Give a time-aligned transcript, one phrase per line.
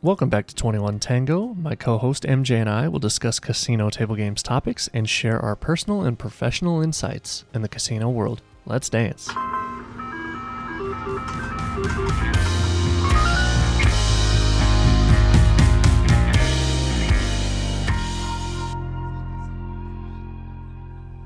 [0.00, 1.54] Welcome back to 21 Tango.
[1.54, 5.56] My co host MJ and I will discuss casino table games topics and share our
[5.56, 8.40] personal and professional insights in the casino world.
[8.64, 9.26] Let's dance.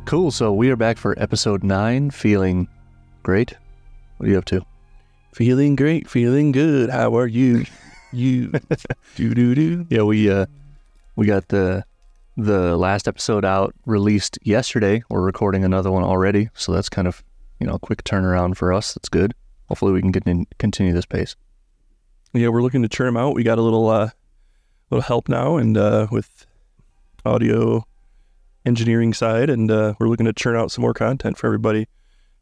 [0.07, 0.31] Cool.
[0.31, 2.69] So we are back for episode nine, feeling
[3.23, 3.53] great.
[4.17, 4.65] What are you up to?
[5.35, 6.89] Feeling great, feeling good.
[6.89, 7.67] How are you?
[8.13, 8.53] You
[9.17, 9.87] do do do.
[9.89, 10.47] Yeah, we uh
[11.17, 11.85] we got the
[12.37, 15.03] the last episode out released yesterday.
[15.09, 17.25] We're recording another one already, so that's kind of
[17.59, 18.95] you know a quick turnaround for us.
[18.95, 19.35] That's good.
[19.69, 21.37] Hopefully, we can get in, continue this pace.
[22.35, 23.35] Yeah, we're looking to churn them out.
[23.35, 24.11] We got a little uh
[24.91, 26.47] little help now, and uh, with
[27.25, 27.87] audio
[28.67, 31.89] engineering side, and uh, we're looking to churn out some more content for everybody.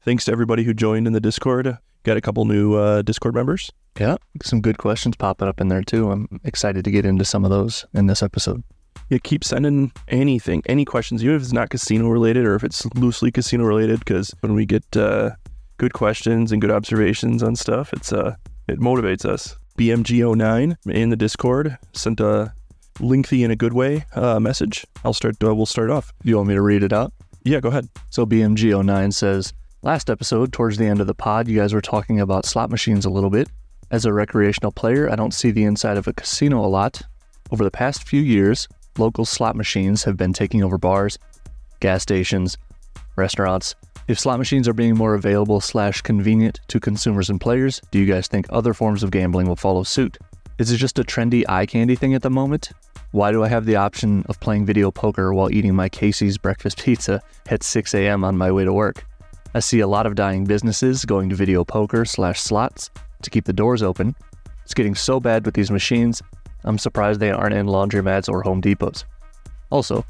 [0.02, 1.78] Thanks to everybody who joined in the Discord.
[2.02, 3.70] Got a couple new uh, Discord members.
[3.98, 6.10] Yeah, some good questions popping up in there too.
[6.10, 8.62] I'm excited to get into some of those in this episode.
[9.08, 12.86] Yeah, keep sending anything, any questions, even if it's not casino related or if it's
[12.94, 13.98] loosely casino related.
[13.98, 15.30] Because when we get uh,
[15.78, 18.36] good questions and good observations on stuff, it's uh,
[18.68, 19.56] it motivates us.
[19.78, 22.52] BMG09 in the Discord sent a
[23.00, 24.86] lengthy in a good way uh, message.
[25.04, 25.42] I'll start.
[25.42, 26.12] Uh, we'll start off.
[26.22, 27.12] You want me to read it out?
[27.44, 27.88] Yeah, go ahead.
[28.10, 32.20] So BMG09 says, Last episode, towards the end of the pod, you guys were talking
[32.20, 33.48] about slot machines a little bit.
[33.90, 37.02] As a recreational player, I don't see the inside of a casino a lot.
[37.50, 41.18] Over the past few years, local slot machines have been taking over bars,
[41.80, 42.56] gas stations,
[43.16, 43.74] restaurants.
[44.06, 48.06] If slot machines are being more available slash convenient to consumers and players, do you
[48.06, 50.18] guys think other forms of gambling will follow suit?
[50.58, 52.70] Is it just a trendy eye candy thing at the moment?
[53.10, 56.78] Why do I have the option of playing video poker while eating my Casey's breakfast
[56.84, 58.22] pizza at 6 a.m.
[58.22, 59.04] on my way to work?
[59.52, 62.88] I see a lot of dying businesses going to video poker slash slots
[63.22, 64.14] to keep the doors open.
[64.64, 66.22] It's getting so bad with these machines,
[66.64, 69.04] I'm surprised they aren't in laundromats or Home Depots.
[69.70, 70.04] Also,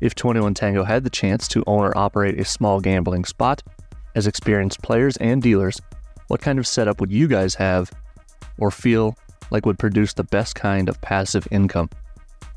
[0.00, 3.62] if 21 Tango had the chance to own or operate a small gambling spot,
[4.14, 5.80] as experienced players and dealers,
[6.28, 7.90] what kind of setup would you guys have
[8.58, 9.16] or feel
[9.50, 11.90] like would produce the best kind of passive income?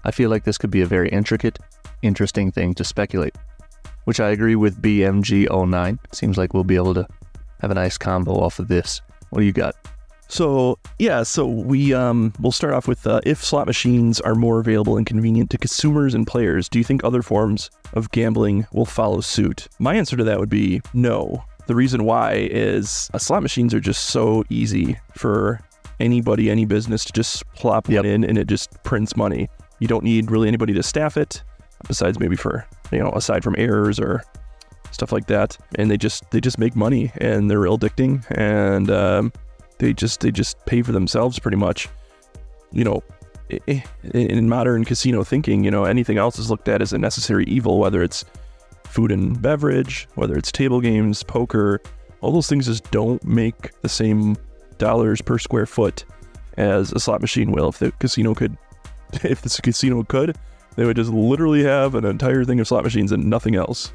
[0.04, 1.60] I feel like this could be a very intricate,
[2.02, 3.36] interesting thing to speculate,
[4.06, 6.00] which I agree with BMG09.
[6.14, 7.08] Seems like we'll be able to
[7.62, 9.02] have a nice combo off of this.
[9.30, 9.76] What do you got?
[10.30, 14.60] So yeah, so we um we'll start off with uh, if slot machines are more
[14.60, 18.86] available and convenient to consumers and players, do you think other forms of gambling will
[18.86, 19.68] follow suit?
[19.80, 21.44] My answer to that would be no.
[21.66, 25.60] The reason why is uh, slot machines are just so easy for
[26.00, 28.04] anybody, any business to just plop Yep.
[28.04, 29.50] one in and it just prints money.
[29.80, 31.42] You don't need really anybody to staff it,
[31.88, 34.24] besides maybe for you know aside from errors or
[34.92, 35.58] stuff like that.
[35.76, 39.34] And they just they just make money and they're real addicting and um,
[39.80, 41.90] they just they just pay for themselves pretty much.
[42.72, 43.04] You know,
[44.14, 47.80] in modern casino thinking, you know, anything else is looked at as a necessary evil,
[47.80, 48.24] whether it's
[48.86, 51.82] food and beverage, whether it's table games, poker,
[52.22, 54.38] all those things just don't make the same
[54.78, 56.06] dollars per square foot
[56.58, 57.70] as a slot machine will.
[57.70, 58.58] If the casino could,
[59.24, 60.38] if this casino could,
[60.76, 63.92] they would just literally have an entire thing of slot machines and nothing else.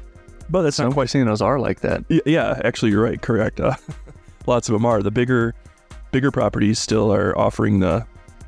[0.49, 2.03] But that's Some not quite casinos are like that.
[2.25, 3.19] Yeah, actually, you're right.
[3.19, 3.59] Correct.
[3.59, 3.75] Uh,
[4.47, 5.01] lots of them are.
[5.01, 5.55] The bigger,
[6.15, 8.07] bigger properties still are offering the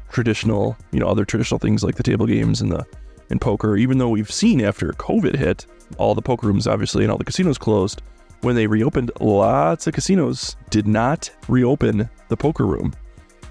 [0.09, 2.85] traditional, you know, other traditional things like the table games and the
[3.29, 3.75] and poker.
[3.75, 5.66] Even though we've seen after COVID hit,
[5.97, 8.01] all the poker rooms obviously and all the casinos closed.
[8.39, 12.94] When they reopened, lots of casinos did not reopen the poker room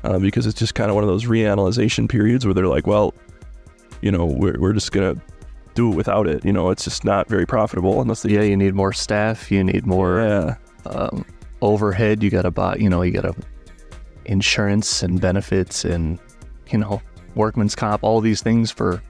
[0.03, 3.13] uh, because it's just kind of one of those reanalyzation periods where they're like, well,
[4.01, 5.21] you know, we're, we're just gonna
[5.75, 6.43] do it without it.
[6.43, 9.53] You know, it's just not very profitable unless they Yeah, you need more staff.
[9.53, 10.55] You need more yeah.
[10.87, 11.27] um,
[11.61, 12.23] overhead.
[12.23, 12.77] You got to buy.
[12.77, 13.35] You know, you got to
[14.27, 16.19] insurance and benefits and
[16.71, 17.01] you know
[17.35, 18.03] workman's comp.
[18.03, 19.03] All these things for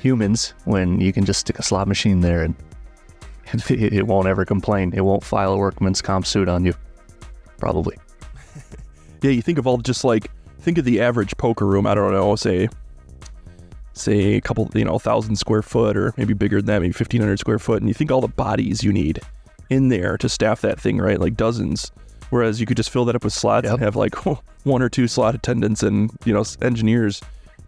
[0.00, 2.54] humans when you can just stick a slot machine there and
[3.70, 4.92] it, won't ever complain.
[4.94, 6.74] It won't file a workman's comp suit on you.
[7.58, 7.96] Probably.
[9.22, 10.30] Yeah, you think of all just like
[10.60, 11.86] think of the average poker room.
[11.86, 12.68] I don't know, say
[13.94, 17.22] say a couple, you know, thousand square foot or maybe bigger than that, maybe fifteen
[17.22, 19.20] hundred square foot, and you think all the bodies you need
[19.70, 21.18] in there to staff that thing, right?
[21.18, 21.90] Like dozens.
[22.30, 23.74] Whereas you could just fill that up with slots Yep.
[23.74, 24.14] and have like
[24.64, 27.20] one or two slot attendants and you know engineers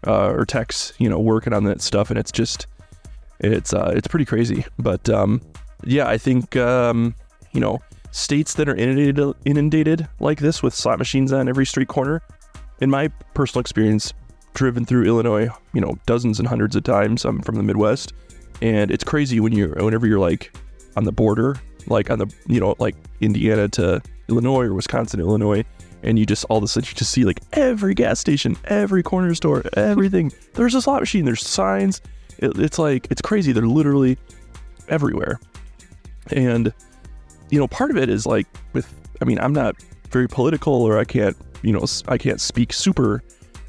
[0.07, 2.67] uh, or techs, you know, working on that stuff, and it's just
[3.39, 4.65] it's uh, it's pretty crazy.
[4.77, 5.41] But um,
[5.83, 7.15] yeah, I think um,
[7.51, 7.79] you know
[8.11, 12.21] states that are inundated inundated like this with slot machines on every street corner.
[12.81, 14.13] In my personal experience,
[14.53, 17.25] driven through Illinois, you know, dozens and hundreds of times.
[17.25, 18.13] I'm from the Midwest,
[18.61, 20.55] and it's crazy when you whenever you're like
[20.95, 21.57] on the border,
[21.87, 25.63] like on the you know like Indiana to Illinois or Wisconsin Illinois,
[26.03, 29.03] and you just all of a sudden you just see like every gas station, every
[29.03, 30.31] corner store, everything.
[30.53, 31.25] There's a slot machine.
[31.25, 32.01] There's signs.
[32.37, 33.51] It, it's like it's crazy.
[33.51, 34.17] They're literally
[34.87, 35.39] everywhere,
[36.31, 36.73] and
[37.49, 38.93] you know part of it is like with.
[39.21, 39.75] I mean, I'm not
[40.11, 43.21] very political, or I can't you know I can't speak super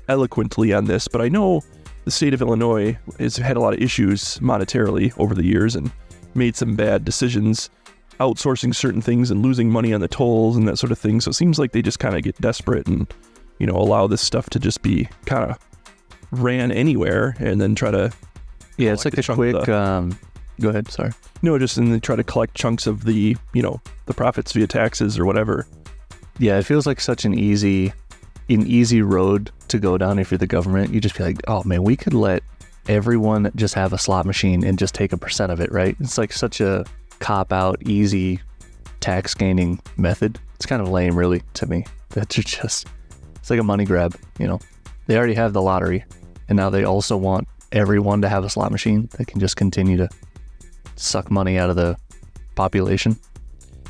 [0.09, 1.63] eloquently on this, but I know
[2.05, 5.91] the state of Illinois has had a lot of issues monetarily over the years and
[6.35, 7.71] made some bad decisions
[8.21, 11.21] outsourcing certain things and losing money on the tolls and that sort of thing.
[11.21, 13.13] So it seems like they just kind of get desperate and,
[13.59, 15.59] you know, allow this stuff to just be kind of
[16.31, 18.13] ran anywhere and then try to.
[18.77, 19.65] Yeah, it's like a quick.
[19.65, 20.19] The, um,
[20.61, 20.91] go ahead.
[20.91, 21.13] Sorry.
[21.43, 24.67] No, just and they try to collect chunks of the, you know, the profits via
[24.67, 25.67] taxes or whatever.
[26.39, 27.93] Yeah, it feels like such an easy,
[28.49, 30.93] an easy road to go down if you're the government.
[30.93, 32.43] You just be like, oh man, we could let
[32.89, 35.97] everyone just have a slot machine and just take a percent of it, right?
[36.01, 36.85] It's like such a
[37.21, 38.41] cop out, easy
[39.01, 40.39] tax gaining method.
[40.57, 41.85] It's kind of lame, really, to me.
[42.11, 42.87] That's just,
[43.37, 44.59] it's like a money grab, you know?
[45.07, 46.05] They already have the lottery,
[46.49, 49.97] and now they also want everyone to have a slot machine that can just continue
[49.97, 50.09] to
[50.97, 51.97] suck money out of the
[52.57, 53.17] population.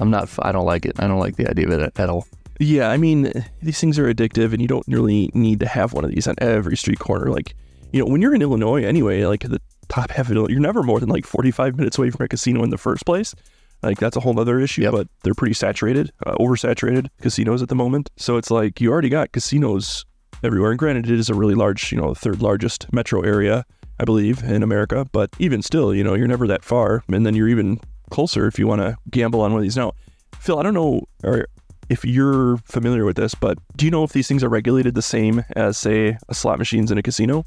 [0.01, 0.99] I'm not, I don't like it.
[0.99, 2.27] I don't like the idea of it at all.
[2.59, 6.05] Yeah, I mean, these things are addictive, and you don't really need to have one
[6.05, 7.31] of these on every street corner.
[7.31, 7.55] Like,
[7.93, 9.61] you know, when you're in Illinois anyway, like the
[9.91, 12.63] top half of it, you're never more than like 45 minutes away from a casino
[12.65, 13.35] in the first place.
[13.83, 14.93] Like that's a whole other issue, yep.
[14.93, 18.11] but they're pretty saturated, uh, oversaturated casinos at the moment.
[18.17, 20.05] So it's like you already got casinos
[20.43, 20.71] everywhere.
[20.71, 23.65] And granted, it is a really large, you know, third largest metro area,
[23.99, 25.07] I believe, in America.
[25.13, 28.59] But even still, you know, you're never that far, and then you're even closer if
[28.59, 29.77] you want to gamble on one of these.
[29.77, 29.93] Now,
[30.39, 31.47] Phil, I don't know or
[31.89, 35.03] if you're familiar with this, but do you know if these things are regulated the
[35.03, 37.45] same as, say, a slot machines in a casino?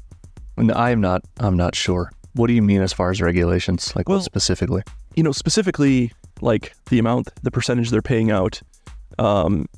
[0.58, 1.22] I am not.
[1.38, 2.12] I'm not sure.
[2.34, 3.94] What do you mean as far as regulations?
[3.96, 4.82] Like well, what specifically?
[5.14, 8.60] You know, specifically like the amount, the percentage they're paying out.
[9.18, 9.68] Um,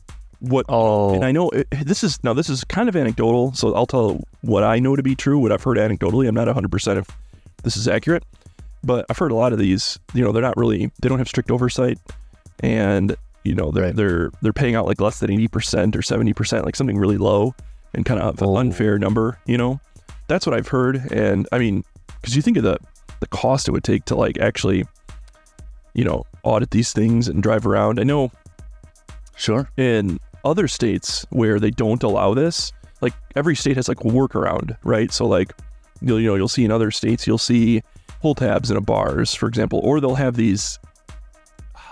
[0.41, 0.67] what?
[0.69, 3.87] Oh, and I know it, this is now this is kind of anecdotal, so I'll
[3.87, 6.29] tell what I know to be true, what I've heard anecdotally.
[6.29, 7.06] I'm not 100 percent if
[7.62, 8.25] this is accurate,
[8.85, 9.99] but I've heard a lot of these.
[10.14, 11.99] You know, they're not really they don't have strict oversight,
[12.61, 13.97] and you know they're right.
[13.97, 17.19] they're they're paying out like less than 80 percent or 70 percent, like something really
[17.19, 17.55] low
[17.94, 18.56] and kind of oh.
[18.56, 19.38] unfair number.
[19.47, 19.81] You know,
[20.29, 21.85] that's what I've heard, and I mean
[22.26, 22.76] because you think of the
[23.20, 24.84] the cost it would take to like actually,
[25.94, 28.00] you know, audit these things and drive around.
[28.00, 28.32] I know,
[29.37, 34.08] sure, in other states where they don't allow this, like every state has like a
[34.08, 35.12] workaround, right?
[35.12, 35.52] So like,
[36.00, 37.81] you'll you know you'll see in other states you'll see
[38.20, 40.81] pull tabs in a bars, for example, or they'll have these.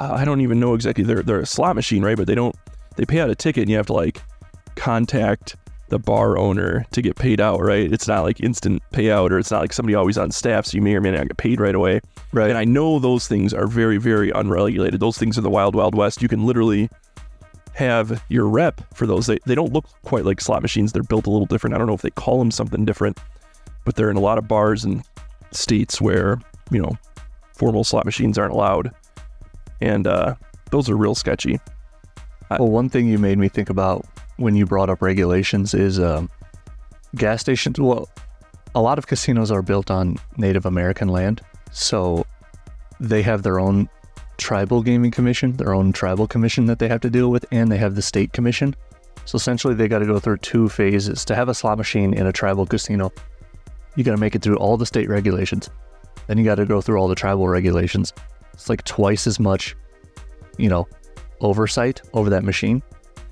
[0.01, 1.05] I don't even know exactly.
[1.05, 2.17] They're they're a slot machine, right?
[2.17, 2.57] But they don't.
[2.97, 4.21] They pay out a ticket, and you have to like
[4.75, 5.55] contact
[5.89, 7.93] the bar owner to get paid out, right?
[7.93, 10.83] It's not like instant payout or it's not like somebody always on staff, so you
[10.83, 12.01] may or may not get paid right away.
[12.33, 12.49] Right.
[12.49, 15.01] And I know those things are very, very unregulated.
[15.01, 16.23] Those things are the wild, wild west.
[16.23, 16.89] You can literally
[17.75, 19.27] have your rep for those.
[19.27, 20.93] They, they don't look quite like slot machines.
[20.93, 21.75] They're built a little different.
[21.75, 23.19] I don't know if they call them something different,
[23.85, 25.05] but they're in a lot of bars and
[25.51, 26.41] states where,
[26.71, 26.97] you know,
[27.53, 28.91] formal slot machines aren't allowed.
[29.81, 30.35] And uh,
[30.71, 31.61] those are real sketchy.
[32.51, 36.31] Well, one thing you made me think about when you brought up regulations is um,
[37.15, 37.79] gas stations.
[37.79, 38.09] Well,
[38.75, 41.41] a lot of casinos are built on Native American land,
[41.71, 42.27] so
[43.01, 43.89] they have their own
[44.37, 47.79] tribal gaming commission, their own tribal commission that they have to deal with, and they
[47.79, 48.75] have the state commission.
[49.27, 52.27] So essentially, they got to go through two phases to have a slot machine in
[52.27, 53.13] a tribal casino.
[53.97, 55.71] You got to make it through all the state regulations,
[56.27, 58.13] then you got to go through all the tribal regulations.
[58.53, 59.77] It's like twice as much,
[60.59, 60.89] you know,
[61.41, 62.83] oversight over that machine.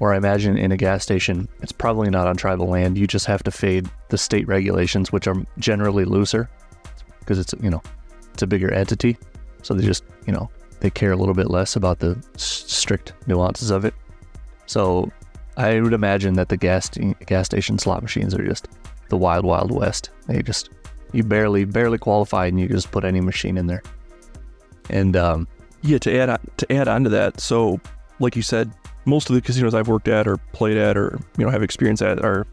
[0.02, 2.98] Or I imagine in a gas station, it's probably not on tribal land.
[2.98, 6.50] You just have to fade the state regulations, which are generally looser
[7.20, 7.80] because it's, you know,
[8.34, 9.16] it's a bigger entity.
[9.62, 13.70] So they just, you know, they care a little bit less about the strict nuances
[13.70, 13.94] of it.
[14.66, 15.08] So
[15.56, 16.90] I would imagine that the gas,
[17.26, 18.66] gas station slot machines are just
[19.08, 20.10] the wild, wild west.
[20.26, 20.70] They just,
[21.12, 23.84] you barely, barely qualify and you just put any machine in there.
[24.90, 25.46] And, um,
[25.82, 27.80] yeah, to add on, to add on to that, so
[28.18, 28.72] like you said,
[29.04, 32.02] most of the casinos I've worked at or played at or you know have experience
[32.02, 32.46] at are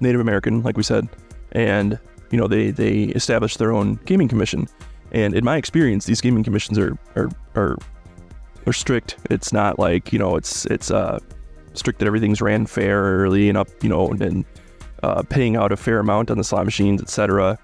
[0.00, 1.08] Native American, like we said,
[1.52, 1.98] and
[2.30, 4.68] you know they they establish their own gaming commission.
[5.12, 7.76] And in my experience, these gaming commissions are are are,
[8.66, 9.16] are strict.
[9.30, 11.18] It's not like you know it's it's uh,
[11.74, 14.44] strict that everything's ran fairly and up you know and
[15.02, 17.58] uh, paying out a fair amount on the slot machines, etc.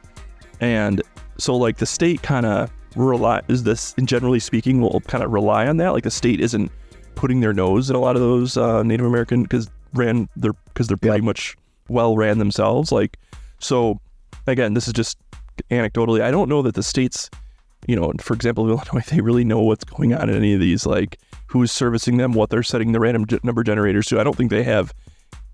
[0.60, 1.02] And
[1.38, 5.32] so like the state kind of rely is this, and generally speaking, will kind of
[5.32, 5.90] rely on that.
[5.90, 6.70] Like the state isn't
[7.14, 10.88] putting their nose in a lot of those uh, Native American because ran they're because
[10.88, 11.56] they're pretty much
[11.88, 12.92] well ran themselves.
[12.92, 13.18] Like
[13.59, 14.00] so,
[14.47, 15.18] again, this is just
[15.71, 16.21] anecdotally.
[16.21, 17.30] I don't know that the states,
[17.87, 20.87] you know, for example, Illinois, they really know what's going on in any of these.
[20.87, 24.21] Like who's servicing them, what they're setting the random g- number generators to.
[24.21, 24.92] I don't think they have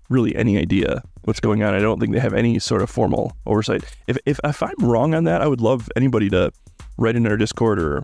[0.09, 1.73] really any idea what's going on.
[1.73, 3.83] I don't think they have any sort of formal oversight.
[4.07, 6.51] If if if I'm wrong on that, I would love anybody to
[6.97, 8.03] write in our Discord or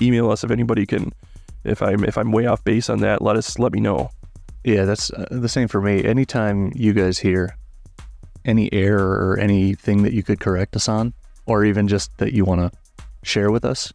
[0.00, 1.12] email us if anybody can.
[1.64, 4.10] If I'm if I'm way off base on that, let us let me know.
[4.64, 6.04] Yeah, that's uh, the same for me.
[6.04, 7.56] Anytime you guys hear
[8.44, 11.12] any error or anything that you could correct us on,
[11.46, 13.92] or even just that you want to share with us,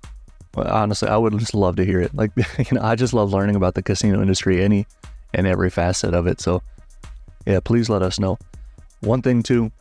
[0.56, 2.14] honestly, I would just love to hear it.
[2.14, 4.86] Like, you know, I just love learning about the casino industry, any
[5.34, 6.40] and every facet of it.
[6.42, 6.62] So,
[7.46, 8.38] yeah, please let us know.
[9.02, 9.72] One thing too,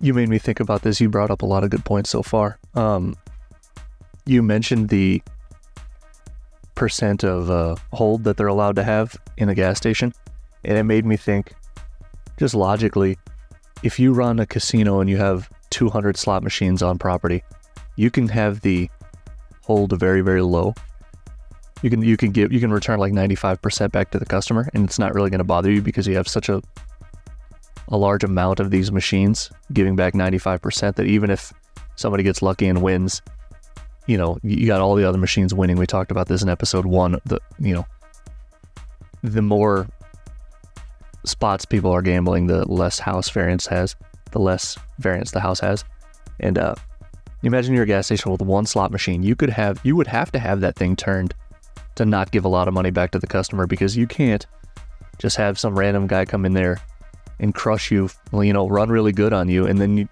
[0.00, 1.00] you made me think about this.
[1.00, 2.58] You brought up a lot of good points so far.
[2.74, 3.16] Um,
[4.24, 5.22] you mentioned the
[6.78, 10.14] percent of uh, hold that they're allowed to have in a gas station,
[10.64, 11.52] and it made me think,
[12.38, 13.18] just logically,
[13.82, 17.42] if you run a casino and you have 200 slot machines on property,
[17.96, 18.88] you can have the
[19.62, 20.72] hold very very low.
[21.82, 24.84] You can you can give you can return like 95% back to the customer, and
[24.84, 26.62] it's not really going to bother you because you have such a
[27.88, 31.52] a large amount of these machines giving back 95% that even if
[31.96, 33.20] somebody gets lucky and wins,
[34.08, 35.76] you know, you got all the other machines winning.
[35.76, 37.20] We talked about this in episode one.
[37.26, 37.86] The you know,
[39.22, 39.86] the more
[41.24, 43.94] spots people are gambling, the less house variance has,
[44.32, 45.84] the less variance the house has.
[46.40, 46.74] And uh,
[47.42, 49.22] imagine you're a gas station with one slot machine.
[49.22, 51.34] You could have, you would have to have that thing turned
[51.96, 54.46] to not give a lot of money back to the customer because you can't
[55.18, 56.80] just have some random guy come in there
[57.40, 60.08] and crush you, you know, run really good on you, and then you,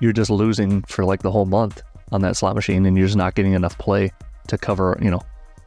[0.00, 3.16] you're just losing for like the whole month on that slot machine, and you're just
[3.16, 4.12] not getting enough play
[4.48, 5.20] to cover, you know,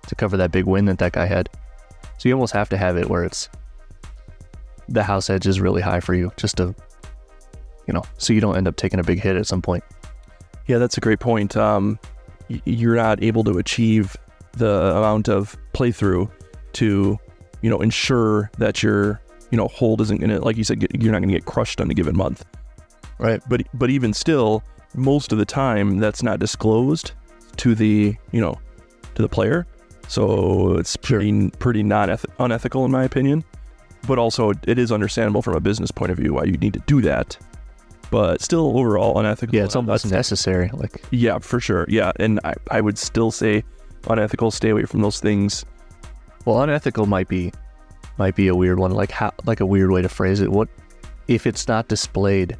[0.07, 1.49] to cover that big win that that guy had.
[2.17, 3.49] So you almost have to have it where it's
[4.87, 6.75] the house edge is really high for you, just to,
[7.87, 9.83] you know, so you don't end up taking a big hit at some point.
[10.67, 11.57] Yeah, that's a great point.
[11.57, 11.99] Um,
[12.47, 14.15] you're not able to achieve
[14.53, 16.29] the amount of playthrough
[16.73, 17.17] to,
[17.61, 19.21] you know, ensure that your,
[19.51, 21.89] you know, hold isn't gonna, like you said, get, you're not gonna get crushed on
[21.89, 22.45] a given month.
[23.17, 23.41] Right.
[23.47, 24.63] But but even still,
[24.95, 27.11] most of the time, that's not disclosed
[27.57, 28.59] to the, you know,
[29.15, 29.65] to the player.
[30.07, 33.43] So it's pretty pretty non unethical in my opinion.
[34.07, 36.83] But also, it is understandable from a business point of view why you need to
[36.85, 37.37] do that.
[38.11, 39.55] But still, overall unethical.
[39.55, 40.69] Yeah, it's almost That's- necessary.
[40.73, 41.85] Like, yeah, for sure.
[41.89, 43.63] Yeah, and I, I would still say
[44.07, 44.51] unethical.
[44.51, 45.65] Stay away from those things.
[46.45, 47.51] well, unethical might be,
[48.19, 48.91] might be a weird one.
[48.91, 50.51] Like how, like a weird way to phrase it.
[50.51, 50.69] What
[51.27, 52.55] if it's not displayed?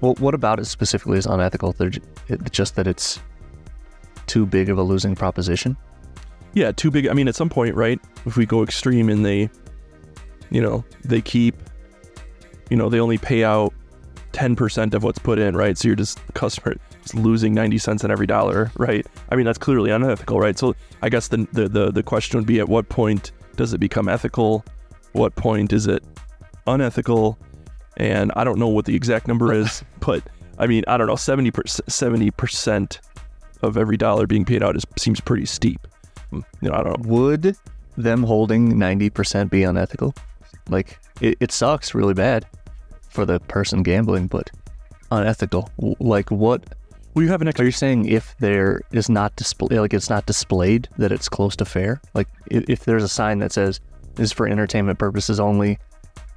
[0.00, 1.74] Well, what about it specifically is unethical?
[2.50, 3.20] Just that it's
[4.26, 5.76] too big of a losing proposition.
[6.54, 7.08] Yeah, too big.
[7.08, 8.00] I mean, at some point, right?
[8.24, 9.50] If we go extreme and they,
[10.50, 11.56] you know, they keep,
[12.70, 13.74] you know, they only pay out
[14.32, 15.76] ten percent of what's put in, right?
[15.76, 19.06] So you're just customer is losing ninety cents on every dollar, right?
[19.30, 20.58] I mean, that's clearly unethical, right?
[20.58, 23.78] So I guess the the the, the question would be, at what point does it
[23.78, 24.64] become ethical?
[25.12, 26.04] What point is it
[26.66, 27.38] unethical?
[27.96, 30.22] And I don't know what the exact number is, but
[30.58, 31.50] I mean, I don't know, 70
[32.30, 33.00] percent
[33.60, 35.86] of every dollar being paid out is seems pretty steep.
[36.32, 37.14] Mm, You know, I don't know.
[37.14, 37.56] Would
[37.98, 40.14] them holding 90% be unethical?
[40.70, 42.46] Like, it, it sucks really bad
[43.10, 44.50] for the person gambling, but
[45.10, 45.70] unethical.
[46.00, 46.64] Like, what
[47.12, 50.24] Well, you have an are you saying if there is not display, like it's not
[50.24, 52.00] displayed that it's close to fair?
[52.14, 53.80] Like, if, if there's a sign that says
[54.14, 55.78] this is for entertainment purposes only,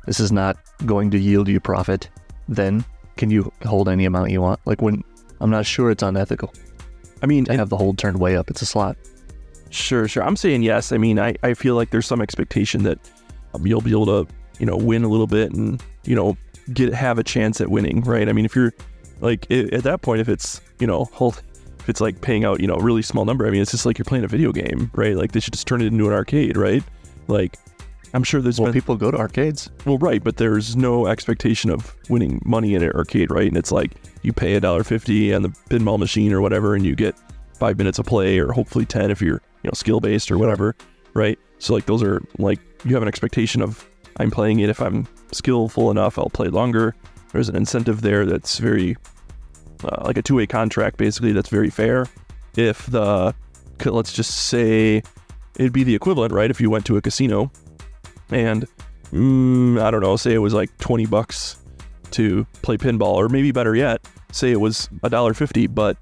[0.07, 2.09] this is not going to yield you profit,
[2.49, 2.83] then
[3.17, 4.59] can you hold any amount you want?
[4.65, 5.03] Like, when
[5.39, 6.53] I'm not sure it's unethical
[7.21, 8.49] I mean, to have the hold turned way up.
[8.49, 8.97] It's a slot.
[9.69, 10.23] sure, sure.
[10.23, 10.91] I'm saying yes.
[10.91, 12.99] I mean, I, I feel like there's some expectation that
[13.53, 16.35] um, you'll be able to, you know, win a little bit and, you know,
[16.73, 18.27] get have a chance at winning, right?
[18.27, 18.73] I mean, if you're
[19.19, 21.41] like i at that point, if it's, you know, hold,
[21.79, 23.85] if it's like paying out, you know, a really small number, I mean, it's just
[23.85, 25.15] like you're playing a video game, right?
[25.15, 26.83] Like they should just turn it into an arcade, right?
[27.27, 27.57] Like,
[28.13, 29.69] I'm sure there's Well, been people go to arcades.
[29.85, 33.47] Well, right, but there's no expectation of winning money in an arcade, right?
[33.47, 33.91] And it's like
[34.21, 37.15] you pay a dollar fifty on the pinball machine or whatever, and you get
[37.57, 40.75] five minutes of play, or hopefully ten if you're you know skill based or whatever,
[41.13, 41.39] right?
[41.59, 43.87] So like those are like you have an expectation of
[44.17, 46.95] I'm playing it if I'm skillful enough, I'll play longer.
[47.31, 48.97] There's an incentive there that's very
[49.83, 52.07] uh, like a two way contract, basically that's very fair.
[52.57, 53.33] If the
[53.85, 55.01] let's just say
[55.55, 56.51] it'd be the equivalent, right?
[56.51, 57.51] If you went to a casino
[58.31, 58.65] and
[59.11, 61.57] mm, I don't know, say it was like 20 bucks
[62.11, 65.97] to play pinball, or maybe better yet, say it was a dollar fifty, but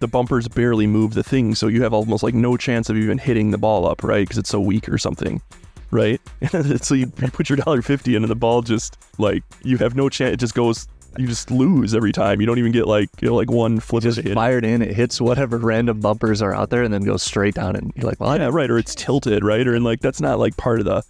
[0.00, 3.18] the bumpers barely move the thing, so you have almost like no chance of even
[3.18, 4.20] hitting the ball up, right?
[4.22, 5.42] Because it's so weak or something,
[5.90, 6.20] right?
[6.80, 9.96] so you, you put your dollar fifty in, and the ball just like you have
[9.96, 10.34] no chance.
[10.34, 10.86] It just goes.
[11.16, 12.40] You just lose every time.
[12.40, 14.34] You don't even get like you know like one flip Just hit.
[14.34, 17.74] fired in, it hits whatever random bumpers are out there and then goes straight down.
[17.74, 18.70] And you're like, well, Yeah, right.
[18.70, 19.66] Or it's tilted, right?
[19.66, 21.02] Or and like that's not like part of the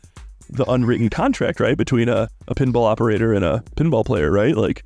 [0.50, 4.56] the unwritten contract, right, between a, a pinball operator and a pinball player, right?
[4.56, 4.84] Like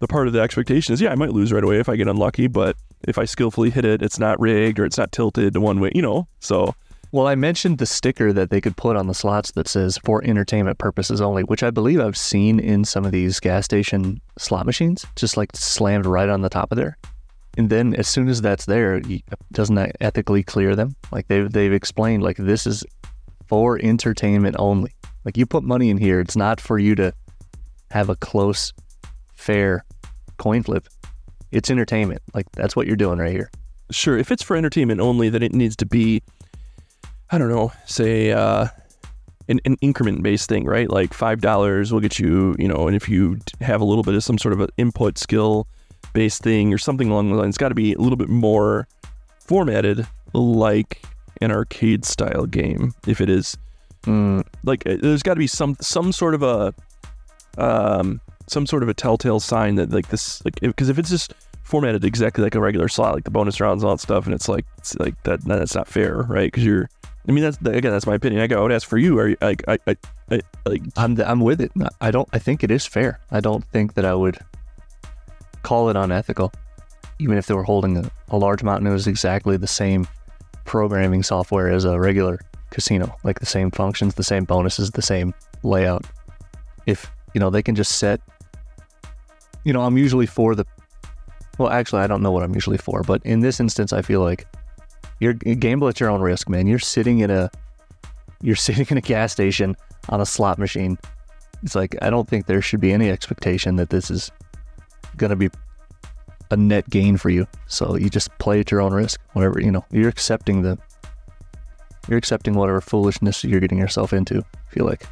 [0.00, 2.08] the part of the expectation is, yeah, I might lose right away if I get
[2.08, 2.76] unlucky, but
[3.06, 6.02] if I skillfully hit it, it's not rigged or it's not tilted one way, you
[6.02, 6.26] know.
[6.40, 6.74] So
[7.10, 10.22] Well, I mentioned the sticker that they could put on the slots that says for
[10.24, 14.66] entertainment purposes only, which I believe I've seen in some of these gas station slot
[14.66, 16.98] machines, just like slammed right on the top of there.
[17.56, 19.00] And then as soon as that's there,
[19.52, 20.94] doesn't that ethically clear them?
[21.10, 22.84] Like they've they've explained like this is
[23.48, 24.92] for entertainment only.
[25.24, 27.12] Like you put money in here, it's not for you to
[27.90, 28.72] have a close,
[29.34, 29.84] fair
[30.36, 30.88] coin flip.
[31.50, 32.22] It's entertainment.
[32.34, 33.50] Like that's what you're doing right here.
[33.90, 36.22] sure, if it's for entertainment only, then it needs to be,
[37.30, 38.68] I don't know, say uh,
[39.48, 40.90] an, an increment based thing, right?
[40.90, 44.14] Like five dollars will get you, you know, and if you have a little bit
[44.14, 45.66] of some sort of an input skill
[46.12, 48.86] based thing or something along the line, it's got to be a little bit more
[49.40, 51.02] formatted like
[51.40, 52.94] an arcade style game.
[53.06, 53.56] If it is
[54.04, 56.72] Mm, like, uh, there's got to be some some sort of a
[57.58, 61.34] um some sort of a telltale sign that like this like because if it's just
[61.64, 64.34] formatted exactly like a regular slot, like the bonus rounds and all that stuff, and
[64.34, 65.44] it's like it's like that.
[65.44, 66.46] That's not fair, right?
[66.46, 66.88] Because you're.
[67.28, 68.40] I mean, that's again, that's my opinion.
[68.50, 69.18] I I would ask for you.
[69.18, 69.96] Are you like, I, I,
[70.30, 71.70] I like, I'm th- I'm with it.
[72.00, 72.28] I don't.
[72.32, 73.20] I think it is fair.
[73.30, 74.38] I don't think that I would
[75.62, 76.52] call it unethical,
[77.18, 80.08] even if they were holding a, a large amount and it was exactly the same
[80.68, 82.38] programming software as a regular
[82.70, 86.04] casino, like the same functions, the same bonuses, the same layout.
[86.86, 88.20] If you know, they can just set.
[89.64, 90.64] You know, I'm usually for the.
[91.58, 94.20] Well, actually, I don't know what I'm usually for, but in this instance, I feel
[94.20, 94.46] like
[95.18, 96.66] you're you gamble at your own risk, man.
[96.66, 97.50] You're sitting in a
[98.42, 99.74] you're sitting in a gas station
[100.10, 100.98] on a slot machine.
[101.62, 104.30] It's like I don't think there should be any expectation that this is
[105.16, 105.48] going to be
[106.50, 107.46] a net gain for you.
[107.66, 109.20] So you just play at your own risk.
[109.32, 110.78] Whatever you know, you're accepting the
[112.08, 114.38] you're accepting whatever foolishness you're getting yourself into.
[114.38, 115.06] I feel like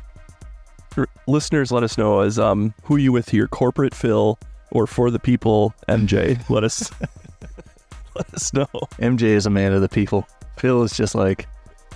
[0.96, 4.38] r- listeners, let us know as um who are you with here, corporate Phil
[4.70, 6.38] or for the people, MJ.
[6.50, 6.90] let us
[8.14, 8.68] let us know.
[8.98, 10.26] MJ is a man of the people.
[10.56, 11.46] Phil is just like,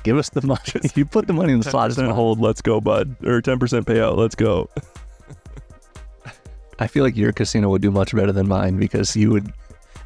[0.03, 0.61] give us the money.
[0.95, 1.91] you put the money in the slot.
[1.91, 4.69] It's 10% hold, let's go, bud, or ten percent payout, let's go.
[6.81, 9.53] I feel like your casino would do much better than mine because you would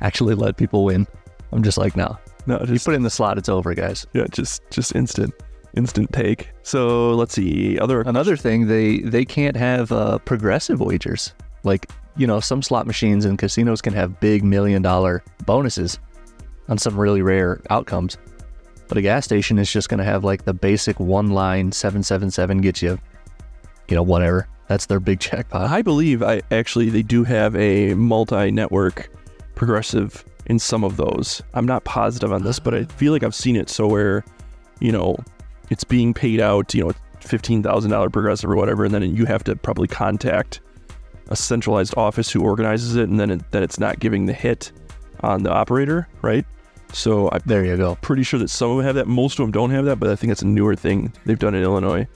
[0.00, 1.06] actually let people win.
[1.52, 2.18] I'm just like, no.
[2.46, 4.06] No, You just put it in the slot, it's over, guys.
[4.12, 5.32] yeah, just just instant,
[5.76, 6.50] instant take.
[6.62, 11.32] So let's see other Another thing, they they can't have uh, progressive wagers.
[11.62, 15.98] Like you know, some slot machines and casinos can have big million dollar bonuses
[16.68, 18.18] on some really rare outcomes,
[18.88, 22.02] but a gas station is just going to have like the basic one line seven
[22.02, 22.98] seven seven gets you,
[23.88, 24.48] you know, whatever.
[24.68, 25.70] That's their big jackpot.
[25.70, 29.10] I believe I actually they do have a multi-network
[29.54, 31.42] progressive in some of those.
[31.54, 34.24] I'm not positive on this, but I feel like I've seen it so where,
[34.80, 35.16] you know,
[35.70, 39.24] it's being paid out, you know, fifteen thousand dollar progressive or whatever, and then you
[39.24, 40.60] have to probably contact
[41.28, 44.72] a centralized office who organizes it, and then it, then it's not giving the hit
[45.20, 46.44] on the operator, right?
[46.92, 47.96] So I'm There you go.
[48.02, 49.08] pretty sure that some of them have that.
[49.08, 51.54] Most of them don't have that, but I think it's a newer thing they've done
[51.54, 52.06] in Illinois.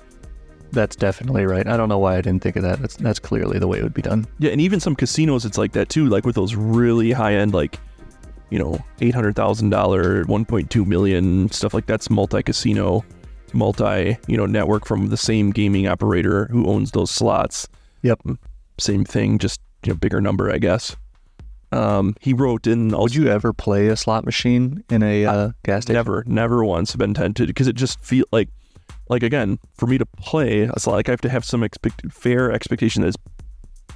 [0.72, 1.66] That's definitely right.
[1.66, 2.80] I don't know why I didn't think of that.
[2.80, 4.26] That's that's clearly the way it would be done.
[4.38, 6.08] Yeah, and even some casinos, it's like that too.
[6.08, 7.78] Like with those really high end, like
[8.50, 13.04] you know, eight hundred thousand dollar, one point two million stuff like that's multi casino,
[13.52, 17.68] multi you know network from the same gaming operator who owns those slots.
[18.02, 18.20] Yep.
[18.78, 20.96] Same thing, just you know, bigger number, I guess.
[21.72, 22.94] Um, he wrote in.
[22.94, 25.94] Also, Would you ever play a slot machine in a uh, gas station?
[25.94, 28.48] Never, never once been tempted because it just feel like,
[29.08, 32.12] like again, for me to play a slot, like I have to have some expect
[32.12, 33.16] fair expectation that it's,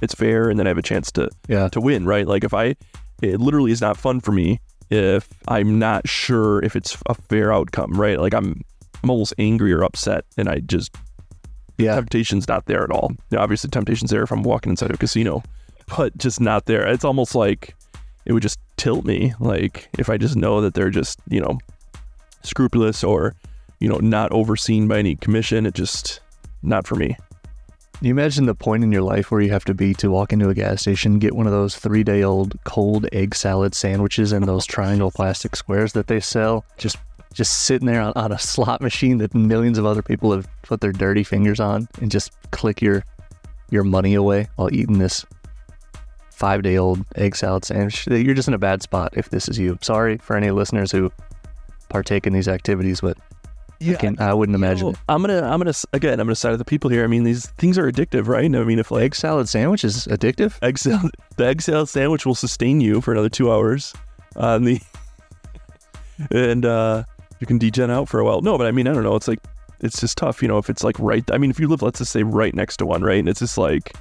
[0.01, 1.69] it's fair, and then I have a chance to Yeah.
[1.69, 2.27] to win, right?
[2.27, 2.75] Like if I,
[3.21, 7.51] it literally is not fun for me if I'm not sure if it's a fair
[7.53, 8.19] outcome, right?
[8.19, 8.61] Like I'm,
[9.03, 10.95] I'm almost angry or upset, and I just
[11.77, 11.95] Yeah.
[11.95, 13.13] temptation's not there at all.
[13.31, 15.41] Now, obviously, temptation's there if I'm walking inside a casino,
[15.97, 16.87] but just not there.
[16.87, 17.75] It's almost like
[18.25, 19.33] it would just tilt me.
[19.39, 21.57] Like if I just know that they're just you know
[22.43, 23.35] scrupulous or
[23.83, 26.21] you know not overseen by any commission, it just
[26.61, 27.17] not for me.
[27.99, 30.47] You imagine the point in your life where you have to be to walk into
[30.47, 34.47] a gas station, get one of those three day old cold egg salad sandwiches and
[34.47, 36.63] those triangle plastic squares that they sell.
[36.77, 36.95] Just
[37.33, 40.79] just sitting there on, on a slot machine that millions of other people have put
[40.79, 43.03] their dirty fingers on and just click your
[43.69, 45.25] your money away while eating this
[46.31, 48.07] five day old egg salad sandwich.
[48.07, 49.77] You're just in a bad spot if this is you.
[49.81, 51.11] Sorry for any listeners who
[51.89, 53.17] partake in these activities, but
[53.81, 56.59] I, can, I wouldn't imagine Well, I'm gonna, I'm gonna again, I'm gonna side with
[56.59, 57.03] the people here.
[57.03, 58.45] I mean, these things are addictive, right?
[58.45, 60.57] I mean, if like egg salad sandwich is addictive.
[60.61, 63.93] egg salad, the egg salad sandwich will sustain you for another two hours
[64.35, 64.81] on the
[66.31, 67.03] and uh
[67.39, 69.27] you can degen out for a while no but i mean i don't know it's
[69.27, 69.39] like
[69.83, 71.29] it's just tough, you know, if it's like right.
[71.31, 73.41] I mean, if you live, let's just say right next to one, right, and it's
[73.41, 73.93] just like,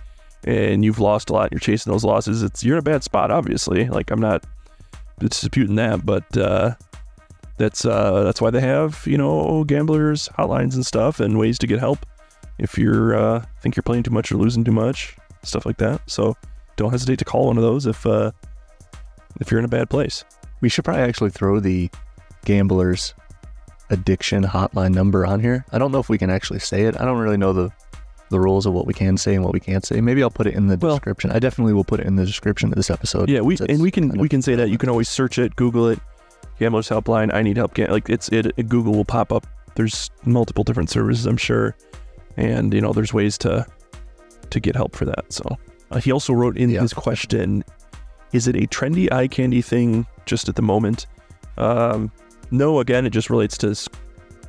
[0.45, 2.43] and you've lost a lot, and you're chasing those losses.
[2.43, 3.89] It's you're in a bad spot, obviously.
[3.89, 4.45] Like I'm not
[5.19, 6.75] disputing that, but uh,
[7.63, 11.67] that's uh, that's why they have you know gamblers hotlines and stuff and ways to
[11.67, 12.05] get help
[12.59, 16.01] if you're uh, think you're playing too much or losing too much, stuff like that.
[16.07, 16.37] So
[16.77, 18.31] don't hesitate to call one of those if uh,
[19.41, 20.25] if you're in a bad place.
[20.61, 21.91] We should probably actually throw the
[22.45, 23.15] gamblers
[23.91, 25.65] addiction hotline number on here.
[25.73, 27.01] I don't know if we can actually say it.
[27.01, 27.71] I don't really know the
[28.31, 30.01] the rules of what we can say and what we can't say.
[30.01, 31.31] Maybe I'll put it in the Well- description.
[31.33, 33.29] I definitely will put it in the description of this episode.
[33.29, 34.71] Yeah, we and we can kind we can say that.
[34.71, 35.99] You can always search it, Google it,
[36.59, 37.33] Gamblers Helpline.
[37.35, 37.77] I need help.
[37.79, 39.47] Like it's it, Google will pop up.
[39.75, 41.77] There's multiple different services, I'm sure,
[42.37, 43.67] and you know there's ways to
[44.51, 45.33] to get help for that.
[45.33, 45.57] So
[45.91, 46.83] uh, he also wrote in Yeah.
[46.83, 47.65] his question,
[48.33, 51.07] is it a trendy eye candy thing just at the moment?
[51.57, 52.11] Um,
[52.51, 53.75] no, again, it just relates to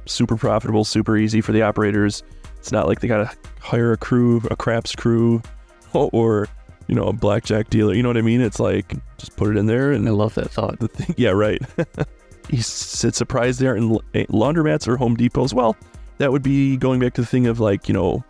[0.06, 2.22] super profitable, super easy for the operators.
[2.58, 5.42] It's not like they got to hire a crew, a craps crew,
[5.94, 6.48] or
[6.88, 7.94] you know a blackjack dealer.
[7.94, 8.42] You know what I mean?
[8.42, 10.80] It's like just put it in there and I love that thought.
[10.80, 11.16] the thing.
[11.18, 11.62] Yeah, right.
[12.50, 15.78] He's said surprised there in eh, laundromats or Home Depot as Well,
[16.18, 18.24] that would be going back to the thing of like you know,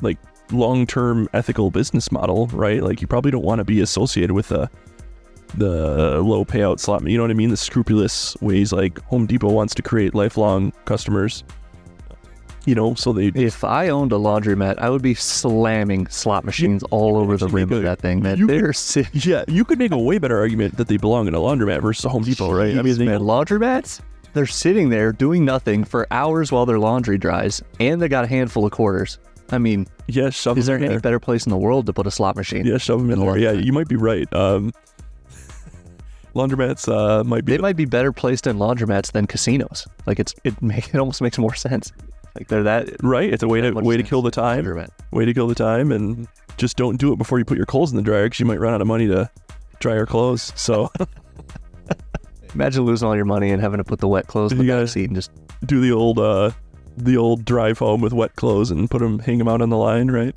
[0.00, 0.18] like
[0.50, 2.82] long-term ethical business model, right?
[2.82, 4.70] Like you probably don't want to be associated with the
[5.54, 7.06] the low payout slot.
[7.06, 7.50] You know what I mean?
[7.50, 11.44] The scrupulous ways like Home Depot wants to create lifelong customers.
[12.68, 16.82] You know, so they If I owned a laundromat, I would be slamming slot machines
[16.90, 18.46] all over the rim make of that thing, man.
[18.46, 19.08] They're sick.
[19.14, 22.04] yeah, you could make a way better argument that they belong in a laundromat versus
[22.04, 22.76] a Home Depot, right?
[22.76, 24.02] I mean, they, man, laundromats,
[24.34, 28.26] they're sitting there doing nothing for hours while their laundry dries, and they got a
[28.26, 29.18] handful of quarters.
[29.50, 32.36] I mean, yeah, is there any better place in the world to put a slot
[32.36, 32.66] machine?
[32.66, 33.38] Yeah, shove them in there.
[33.38, 34.30] Yeah, you might be right.
[34.34, 34.74] Um,
[36.34, 37.52] laundromats uh, might be.
[37.52, 39.88] They might be better placed in laundromats than casinos.
[40.04, 41.94] Like it's it make, it almost makes more sense.
[42.34, 43.32] Like they're that right.
[43.32, 44.64] It's a way to way to kill the time.
[45.10, 47.90] Way to kill the time, and just don't do it before you put your clothes
[47.90, 49.30] in the dryer because you might run out of money to
[49.80, 50.52] dry your clothes.
[50.56, 50.90] So
[52.54, 54.70] Imagine losing all your money and having to put the wet clothes in the You
[54.70, 55.30] back gotta- seat and just
[55.66, 56.50] do the old uh,
[56.96, 59.76] the old drive home with wet clothes and put them hang them out on the
[59.76, 60.10] line.
[60.10, 60.34] Right.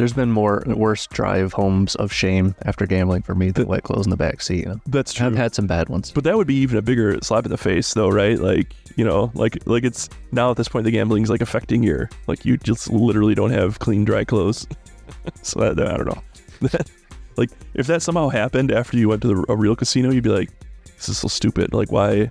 [0.00, 4.06] There's been more worse drive homes of shame after gambling for me than wet clothes
[4.06, 4.60] in the back seat.
[4.60, 4.80] You know?
[4.86, 5.26] That's true.
[5.26, 6.10] I've had some bad ones.
[6.10, 8.38] But that would be even a bigger slap in the face, though, right?
[8.38, 12.08] Like, you know, like like it's now at this point the gambling's like affecting your
[12.28, 14.66] like you just literally don't have clean dry clothes.
[15.42, 16.68] so that, that- I don't know.
[17.36, 20.30] like if that somehow happened after you went to the, a real casino, you'd be
[20.30, 20.48] like,
[20.96, 21.74] this is so stupid.
[21.74, 22.30] Like why?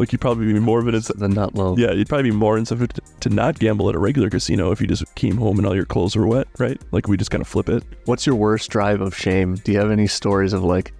[0.00, 1.20] Like you'd probably be more of an incentive.
[1.20, 1.76] The nut low.
[1.76, 4.80] Yeah, you'd probably be more incentive to, to not gamble at a regular casino if
[4.80, 6.80] you just came home and all your clothes were wet, right?
[6.90, 7.84] Like we just kind of flip it.
[8.06, 9.56] What's your worst drive of shame?
[9.56, 10.94] Do you have any stories of like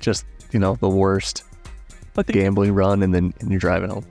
[0.00, 1.44] just, you know, the worst
[2.14, 4.04] think gambling run and then and you're driving home?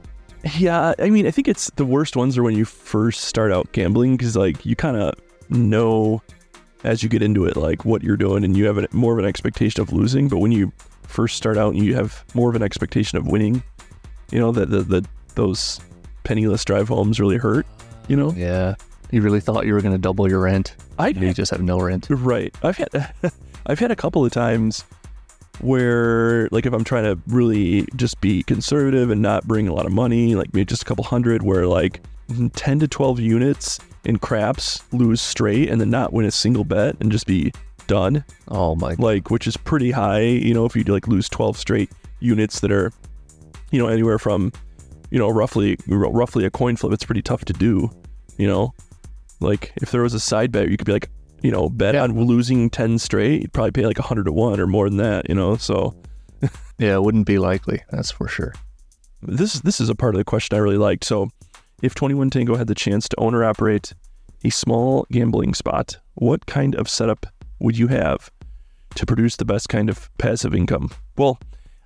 [0.57, 3.73] Yeah, I mean, I think it's the worst ones are when you first start out
[3.73, 5.15] gambling because like you kind of
[5.49, 6.21] know
[6.85, 9.19] as you get into it like what you're doing and you have an, more of
[9.19, 10.29] an expectation of losing.
[10.29, 10.71] But when you
[11.03, 13.61] first start out and you have more of an expectation of winning,
[14.33, 15.79] you know that the, the those
[16.23, 17.65] penniless drive homes really hurt.
[18.07, 18.75] You know, Yeah.
[19.11, 20.75] You really thought you were going to double your rent.
[20.97, 22.07] I You just have no rent.
[22.09, 22.53] Right.
[22.63, 22.89] I've had
[23.67, 24.83] I've had a couple of times
[25.61, 29.85] where like if I'm trying to really just be conservative and not bring a lot
[29.85, 32.01] of money, like maybe just a couple hundred where like
[32.53, 36.95] 10 to 12 units in craps lose straight and then not win a single bet
[36.99, 37.53] and just be
[37.87, 38.95] done, Oh my.
[38.97, 42.71] like which is pretty high, you know, if you like lose 12 straight units that
[42.71, 42.91] are
[43.73, 44.53] you know anywhere from
[45.11, 47.89] you know roughly roughly a coin flip it's pretty tough to do,
[48.37, 48.73] you know.
[49.41, 51.09] Like if there was a side bet, you could be like,
[51.41, 52.03] you know, bet Yeah.
[52.03, 53.41] on losing ten straight.
[53.41, 55.57] You'd probably pay like a hundred to one or more than that, you know.
[55.57, 55.95] So
[56.77, 57.81] Yeah, it wouldn't be likely.
[57.91, 58.53] That's for sure.
[59.21, 61.03] this this is a part of the question I really liked.
[61.03, 61.29] So
[61.81, 63.93] if Twenty One Tango had the chance to own or operate
[64.45, 67.25] a small gambling spot, what kind of setup
[67.59, 68.31] would you have
[68.95, 70.89] to produce the best kind of passive income?
[71.17, 71.39] Well,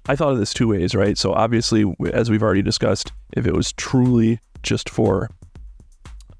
[0.08, 1.18] I thought of this two ways, right?
[1.18, 5.30] So obviously, as we've already discussed, if it was truly just for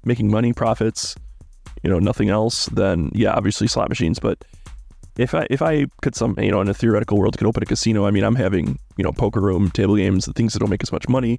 [0.04, 1.14] making money, profits,
[1.82, 4.18] you know, nothing else, then yeah, obviously slot machines.
[4.18, 4.44] But
[5.16, 7.66] if I if I could some you know in a theoretical world could open a
[7.66, 10.70] casino, I mean, I'm having you know poker room, table games, the things that don't
[10.70, 11.38] make as much money,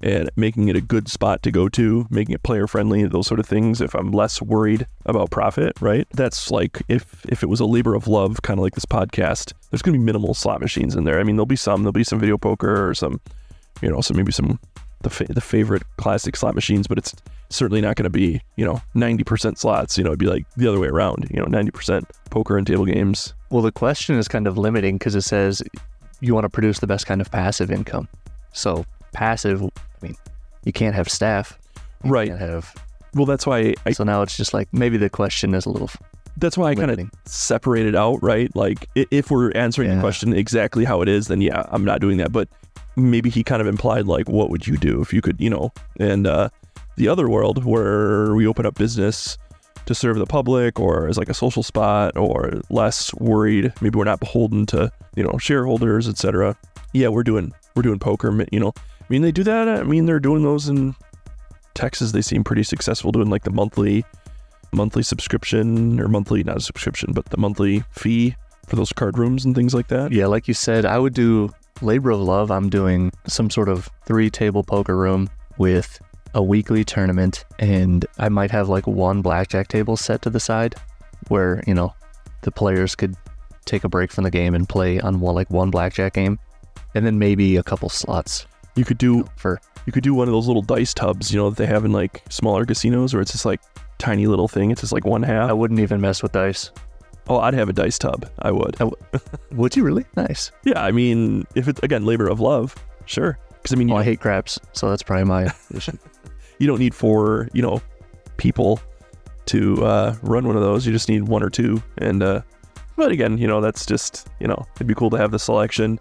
[0.00, 3.40] and making it a good spot to go to, making it player friendly, those sort
[3.40, 3.80] of things.
[3.80, 6.06] If I'm less worried about profit, right?
[6.12, 9.52] That's like if if it was a labor of love, kind of like this podcast.
[9.70, 11.20] There's going to be minimal slot machines in there.
[11.20, 11.82] I mean, there'll be some.
[11.82, 13.20] There'll be some video poker or some,
[13.82, 14.58] you know, some maybe some
[15.02, 17.14] the fa- the favorite classic slot machines, but it's
[17.50, 19.98] certainly not going to be you know 90% slots.
[19.98, 21.28] You know, it'd be like the other way around.
[21.30, 23.34] You know, 90% poker and table games.
[23.50, 25.62] Well, the question is kind of limiting because it says
[26.20, 28.08] you want to produce the best kind of passive income.
[28.52, 29.62] So passive,
[30.02, 30.16] I mean,
[30.64, 31.58] you can't have staff.
[32.04, 32.28] You Right.
[32.28, 32.74] can't have.
[33.14, 35.90] Well, that's why I so now it's just like maybe the question is a little
[36.36, 37.10] that's why I kind of limiting.
[37.24, 38.54] separate it out, right?
[38.54, 42.18] Like if we're answering the question exactly how it is, then yeah, I'm not doing
[42.18, 42.30] that.
[42.30, 42.48] But
[42.96, 45.72] maybe he kind of implied like, what would you do if you could, you know?
[45.98, 46.50] And uh,
[46.96, 49.36] the other world where we open up business
[49.86, 54.04] to serve the public or as like a social spot or less worried, maybe we're
[54.04, 56.56] not beholden to you know shareholders, etc.
[56.92, 58.46] Yeah, we're doing we're doing poker.
[58.52, 58.74] You know,
[59.08, 59.68] mean they do that.
[59.68, 60.94] I mean they're doing those in
[61.74, 62.12] Texas.
[62.12, 64.04] They seem pretty successful doing like the monthly
[64.72, 69.46] monthly subscription or monthly not a subscription but the monthly fee for those card rooms
[69.46, 72.50] and things like that Yeah, like you said, I would do labor of love.
[72.50, 76.00] I'm doing some sort of three table poker room with
[76.34, 80.74] a weekly tournament, and I might have like one blackjack table set to the side
[81.28, 81.94] where, you know,
[82.42, 83.16] the players could
[83.64, 86.38] take a break from the game and play on one like one blackjack game,
[86.94, 88.46] and then maybe a couple slots
[88.78, 91.50] you could do for you could do one of those little dice tubs you know
[91.50, 93.60] that they have in like smaller casinos where it's just like
[93.98, 94.70] tiny little thing.
[94.70, 95.50] It's just like one half.
[95.50, 96.70] I wouldn't even mess with dice.
[97.28, 98.30] oh i'd have a dice tub.
[98.38, 98.76] I would.
[99.52, 100.04] Would you really?
[100.16, 100.52] Nice.
[100.64, 102.74] yeah i mean if it's again labor of love
[103.06, 103.38] sure.
[103.50, 105.52] Because i mean Well, I hate craps, so that's probably my
[106.58, 107.82] you don't need four you know
[108.36, 108.80] people
[109.46, 110.86] to uh, run one of those.
[110.86, 111.82] You just need one or two.
[111.96, 112.42] And uh,
[112.96, 115.98] but again you know that's just you know it'd be cool to have the selection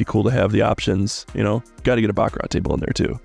[0.00, 2.80] be cool to have the options you know got to get a baccarat table in
[2.80, 3.20] there too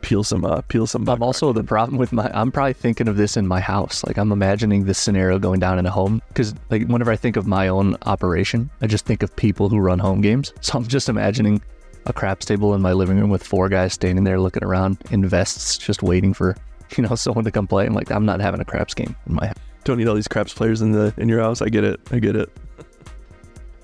[0.00, 2.30] peel some uh peel some I'm also the problem with my.
[2.32, 4.04] I'm probably thinking of this in my house.
[4.04, 7.36] Like I'm imagining this scenario going down in a home because like whenever I think
[7.36, 10.52] of my own operation, I just think of people who run home games.
[10.60, 11.60] So I'm just imagining
[12.06, 15.26] a craps table in my living room with four guys standing there looking around in
[15.26, 16.56] vests, just waiting for
[16.96, 17.86] you know someone to come play.
[17.86, 19.52] I'm like, I'm not having a craps game in my.
[19.84, 22.18] don't need all these craps players in the in your house i get it i
[22.18, 22.50] get it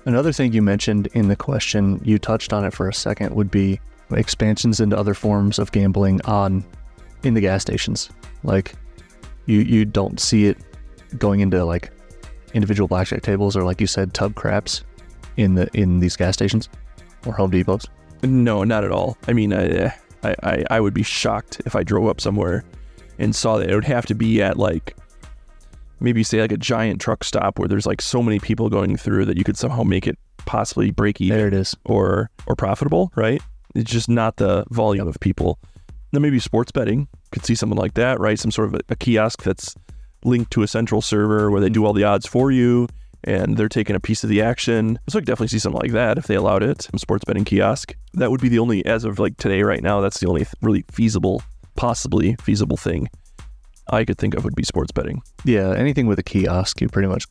[0.05, 3.49] Another thing you mentioned in the question, you touched on it for a second, would
[3.49, 3.79] be
[4.11, 6.63] expansions into other forms of gambling on
[7.23, 8.09] in the gas stations.
[8.43, 8.73] Like
[9.47, 10.57] you you don't see it
[11.17, 11.91] going into like
[12.53, 14.83] individual blackjack tables or like you said tub craps
[15.37, 16.69] in the in these gas stations
[17.25, 17.87] or Home Depots.
[18.23, 19.17] No, not at all.
[19.27, 22.63] I mean, I, I, I, I would be shocked if I drove up somewhere
[23.19, 23.69] and saw that.
[23.69, 24.95] It would have to be at like
[26.05, 29.25] maybe say like a giant truck stop where there's like so many people going through
[29.25, 31.75] that you could somehow make it possibly break even There it is.
[31.83, 33.41] or or profitable, right?
[33.73, 35.59] It's just not the volume of people.
[36.11, 38.39] Then maybe sports betting could see something like that, right?
[38.39, 39.75] Some sort of a, a kiosk that's
[40.23, 42.87] linked to a central server where they do all the odds for you
[43.23, 44.99] and they're taking a piece of the action.
[45.09, 46.83] So I could definitely see something like that if they allowed it.
[46.83, 47.95] Some sports betting kiosk.
[48.13, 50.85] That would be the only, as of like today, right now, that's the only really
[50.91, 51.41] feasible,
[51.75, 53.09] possibly feasible thing
[53.89, 55.21] I could think of would be sports betting.
[55.43, 57.25] Yeah, anything with a kiosk, you pretty much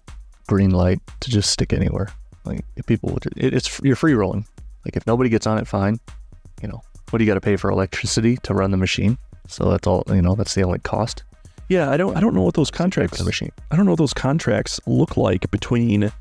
[0.47, 2.09] green light to just stick anywhere.
[2.45, 4.47] Like if people, would, it, it's you're free rolling.
[4.85, 5.99] Like if nobody gets on it, fine.
[6.63, 9.19] You know, what do you got to pay for electricity to run the machine?
[9.49, 10.05] So that's all.
[10.09, 11.25] You know, that's the only cost.
[11.69, 13.51] Yeah, I don't, I don't know what those contracts the machine.
[13.71, 16.13] I don't know what those contracts look like between,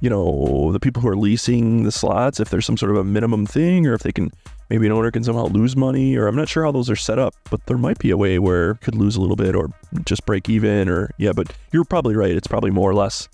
[0.00, 3.04] you know, the people who are leasing the slots, if there's some sort of a
[3.04, 4.30] minimum thing, or if they can,
[4.72, 7.18] maybe an owner can somehow lose money, or I'm not sure how those are set
[7.18, 9.68] up, but there might be a way where it could lose a little bit or
[10.06, 12.34] just break even, or yeah, but you're probably right.
[12.34, 13.28] It's probably more or less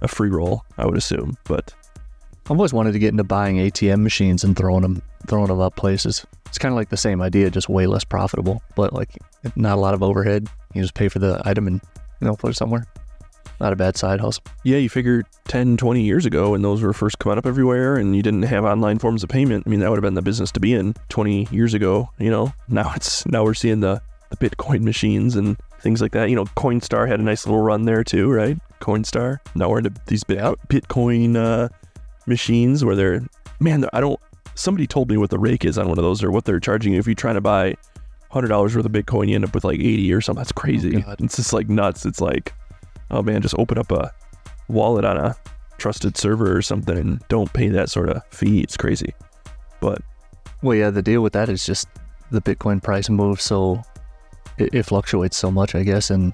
[0.00, 1.36] a free roll, I would assume.
[1.44, 1.74] But
[2.46, 5.76] I've always wanted to get into buying ATM machines and throwing them, throwing them up
[5.76, 6.24] places.
[6.46, 9.18] It's kind of like the same idea, just way less profitable, but like
[9.54, 10.48] not a lot of overhead.
[10.72, 11.82] You just pay for the item and
[12.22, 12.86] you know put it somewhere.
[13.62, 14.42] Not a bad side hustle.
[14.64, 18.16] yeah, you figure 10, 20 years ago when those were first coming up everywhere and
[18.16, 20.50] you didn't have online forms of payment, I mean, that would have been the business
[20.50, 22.52] to be in 20 years ago, you know?
[22.68, 26.28] Now it's, now we're seeing the, the Bitcoin machines and things like that.
[26.28, 28.58] You know, Coinstar had a nice little run there too, right?
[28.80, 29.38] Coinstar.
[29.54, 31.68] Now we're into these bit, Bitcoin uh,
[32.26, 33.22] machines where they're,
[33.60, 34.18] man, I don't,
[34.56, 36.94] somebody told me what the rake is on one of those or what they're charging
[36.94, 37.76] you if you're trying to buy
[38.32, 40.40] $100 worth of Bitcoin, you end up with like 80 or something.
[40.40, 41.02] That's crazy.
[41.02, 41.20] God.
[41.20, 42.06] it's just like nuts.
[42.06, 42.52] It's like,
[43.12, 44.12] oh man, just open up a
[44.68, 45.36] wallet on a
[45.78, 48.60] trusted server or something and don't pay that sort of fee.
[48.60, 49.14] It's crazy.
[49.80, 50.00] But
[50.62, 51.88] Well, yeah, the deal with that is just
[52.30, 53.82] the Bitcoin price moves so
[54.58, 56.32] it, it fluctuates so much, I guess, and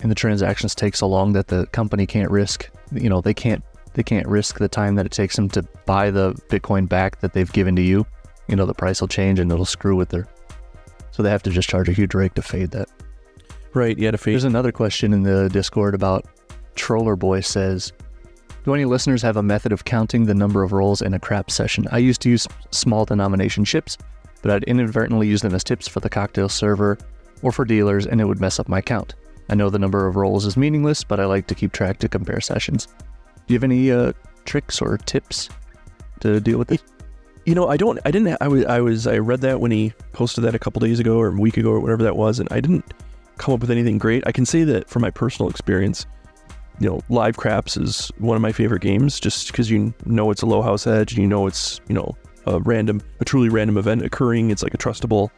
[0.00, 2.68] and the transactions take so long that the company can't risk.
[2.92, 6.10] You know, they can't they can't risk the time that it takes them to buy
[6.10, 8.06] the Bitcoin back that they've given to you.
[8.46, 10.28] You know, the price will change and it'll screw with their.
[11.10, 12.88] So they have to just charge a huge rate to fade that.
[13.76, 14.32] Right, yeah, fee.
[14.32, 16.24] There's another question in the Discord about
[16.74, 17.92] Troller Boy says,
[18.64, 21.50] "Do any listeners have a method of counting the number of rolls in a crap
[21.50, 21.86] session?
[21.92, 23.98] I used to use small denomination chips,
[24.42, 26.98] but I'd inadvertently use them as tips for the cocktail server
[27.42, 29.14] or for dealers, and it would mess up my count.
[29.48, 32.08] I know the number of rolls is meaningless, but I like to keep track to
[32.08, 32.86] compare sessions.
[33.46, 34.12] Do you have any uh,
[34.44, 35.48] tricks or tips
[36.20, 36.82] to deal with this?
[37.44, 38.00] You know, I don't.
[38.04, 38.36] I didn't.
[38.40, 38.64] I was.
[38.64, 39.06] I was.
[39.06, 41.70] I read that when he posted that a couple days ago or a week ago
[41.70, 42.84] or whatever that was, and I didn't
[43.38, 44.22] come up with anything great.
[44.26, 46.06] I can say that from my personal experience,
[46.78, 50.42] you know, live craps is one of my favorite games, just because you know it's
[50.42, 53.76] a low house edge and you know it's you know a random, a truly random
[53.78, 54.50] event occurring.
[54.50, 55.30] It's like a trustable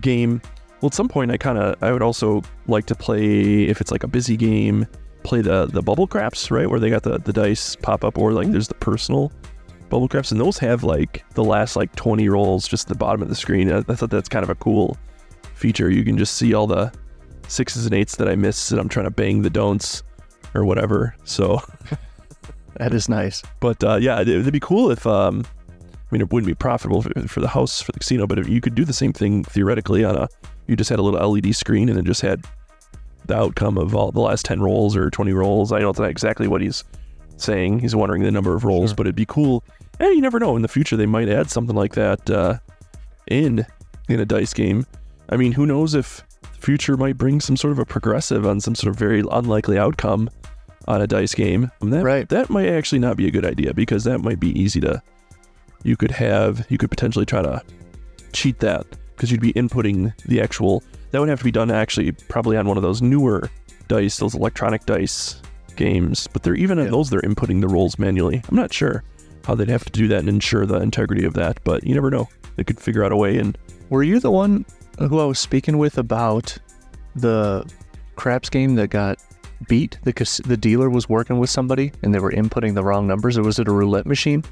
[0.00, 0.40] game.
[0.80, 3.90] Well, at some point, I kind of, I would also like to play if it's
[3.90, 4.86] like a busy game,
[5.22, 8.32] play the the bubble craps, right, where they got the the dice pop up, or
[8.32, 8.52] like mm-hmm.
[8.52, 9.32] there's the personal
[9.88, 13.20] bubble craps, and those have like the last like 20 rolls just at the bottom
[13.20, 13.70] of the screen.
[13.70, 14.96] I, I thought that's kind of a cool
[15.54, 15.90] feature.
[15.90, 16.92] You can just see all the
[17.50, 20.02] sixes and eights that I miss and I'm trying to bang the don'ts
[20.54, 21.14] or whatever.
[21.24, 21.60] So
[22.76, 23.42] That is nice.
[23.60, 27.02] But uh, yeah, it, it'd be cool if, um, I mean, it wouldn't be profitable
[27.02, 29.44] for, for the house for the casino, but if you could do the same thing
[29.44, 30.28] theoretically on a,
[30.66, 32.44] you just had a little LED screen and then just had
[33.26, 35.72] the outcome of all the last 10 rolls or 20 rolls.
[35.72, 36.84] I don't know exactly what he's
[37.36, 37.80] saying.
[37.80, 38.96] He's wondering the number of rolls, Sure.
[38.96, 39.62] but it'd be cool.
[39.98, 40.56] And you never know.
[40.56, 42.58] In the future, they might add something like that uh,
[43.26, 43.66] in
[44.08, 44.86] in a dice game.
[45.28, 46.24] I mean, who knows if
[46.60, 50.30] future might bring some sort of a progressive on some sort of very unlikely outcome
[50.88, 51.70] on a dice game.
[51.80, 52.28] And that, Right.
[52.28, 55.02] That might actually not be a good idea because that might be easy to.
[55.82, 56.66] You could have.
[56.68, 57.62] You could potentially try to
[58.32, 60.82] cheat that because you'd be inputting the actual.
[61.10, 63.50] That would have to be done actually probably on one of those newer
[63.88, 65.40] dice, those electronic dice
[65.76, 66.26] games.
[66.32, 66.84] But they're even Yeah.
[66.84, 68.42] in those they're inputting the rolls manually.
[68.48, 69.02] I'm not sure
[69.44, 72.10] how they'd have to do that and ensure the integrity of that, but you never
[72.10, 72.28] know.
[72.56, 73.56] They could figure out a way and
[73.88, 74.64] Were you the one
[75.08, 76.56] who I was speaking with about
[77.14, 77.70] the
[78.16, 79.18] craps game that got
[79.68, 79.98] beat?
[80.02, 83.36] The cas- the dealer was working with somebody and they were inputting the wrong numbers,
[83.38, 84.44] or was it a roulette machine?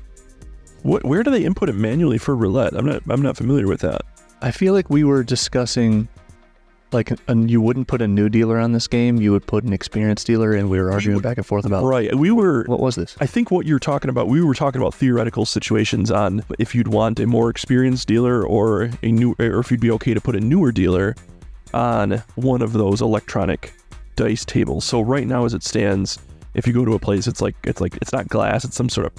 [0.83, 2.75] what, where do they input it manually for roulette?
[2.75, 4.03] I'm not I'm not familiar with that.
[4.41, 6.09] I feel like we were discussing
[6.93, 9.73] like and you wouldn't put a new dealer on this game, you would put an
[9.73, 12.15] experienced dealer, and we were arguing back and forth about Right.
[12.15, 13.17] We were what was this?
[13.21, 16.89] I think what you're talking about, we were talking about theoretical situations on if you'd
[16.89, 20.37] want a more experienced dealer or a new, or if you'd be okay to put
[20.37, 21.15] a newer dealer
[21.75, 23.75] on one of those electronic
[24.17, 24.85] dice tables.
[24.85, 26.19] So right now, as it stands,
[26.55, 28.89] if you go to a place, it's like it's like it's not glass, it's some
[28.89, 29.13] sort of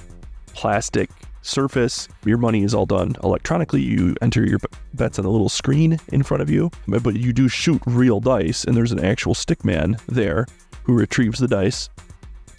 [0.54, 1.10] plastic
[1.42, 2.08] surface.
[2.26, 3.82] Your money is all done electronically.
[3.82, 4.60] You enter your
[4.94, 8.64] bets on a little screen in front of you, but you do shoot real dice,
[8.66, 10.46] and there's an actual stick man there
[10.84, 11.90] who retrieves the dice,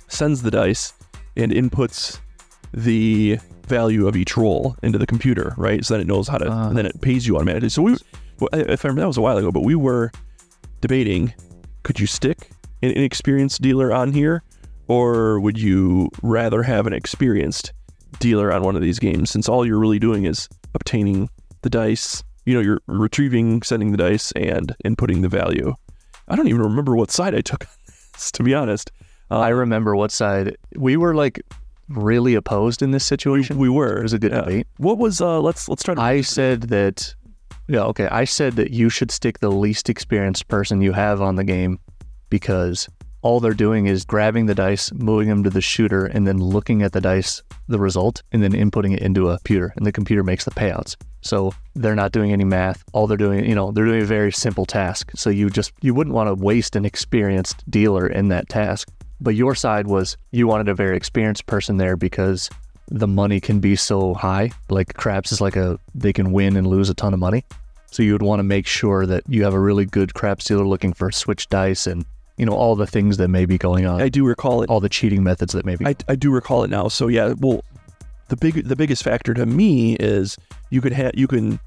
[0.09, 0.93] sends the dice,
[1.37, 2.19] and inputs
[2.73, 5.85] the value of each roll into the computer, right?
[5.85, 6.69] So then it knows how to, Ah.
[6.69, 7.69] and then it pays you automatically.
[7.69, 7.97] So we,
[8.41, 10.11] well, if I remember, that was a while ago, but we were
[10.81, 11.35] debating:
[11.83, 12.51] could you stick
[12.83, 14.43] an inexperienced dealer on here,
[14.89, 17.73] or would you rather have an experienced
[18.19, 19.31] dealer on one of these games?
[19.31, 21.29] Since all you're really doing is obtaining
[21.63, 25.75] the dice, you know, you're retrieving, sending the dice, and inputting the value.
[26.29, 28.91] I don't even remember what side I took this, to be honest.
[29.31, 31.41] Uh, I remember what side we were like
[31.89, 33.59] really opposed in this we, situation.
[33.59, 33.99] we were.
[33.99, 34.41] it was a good yeah.
[34.41, 34.67] debate.
[34.79, 37.15] What was uh let's let's try to I said that,
[37.69, 38.07] yeah, okay.
[38.07, 41.79] I said that you should stick the least experienced person you have on the game
[42.29, 42.89] because
[43.23, 46.83] all they're doing is grabbing the dice, moving them to the shooter, and then looking
[46.83, 50.23] at the dice, the result, and then inputting it into a computer, and the computer
[50.23, 50.97] makes the payouts.
[51.23, 52.83] So they're not doing any math.
[52.93, 55.11] All they're doing, you know, they're doing a very simple task.
[55.15, 58.89] So you just you wouldn't want to waste an experienced dealer in that task.
[59.21, 62.49] But your side was you wanted a very experienced person there because
[62.89, 64.51] the money can be so high.
[64.71, 67.45] Like craps is like a they can win and lose a ton of money.
[67.91, 70.67] So you would want to make sure that you have a really good craps dealer
[70.67, 72.07] looking for switch dice and
[72.41, 74.71] you know all the things that may be going on, I do recall it.
[74.71, 75.87] all the cheating methods that may be.
[75.87, 76.89] I, I do recall it now.
[76.89, 77.63] So yeah, well,
[78.29, 80.39] the big the biggest factor to me is
[80.71, 81.61] you could have you can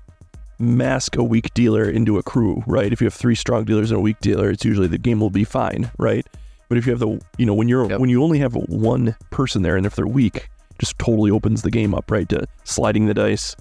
[0.60, 2.92] mask a weak dealer into a crew, right?
[2.92, 5.30] If you have three strong dealers and a weak dealer, it's usually the game will
[5.30, 6.26] be fine, right?
[6.70, 8.00] But if you have the you know when you're Yep.
[8.00, 11.70] when you only have one person there and if they're weak, just totally opens the
[11.72, 12.28] game up, right?
[12.30, 13.56] To sliding the dice,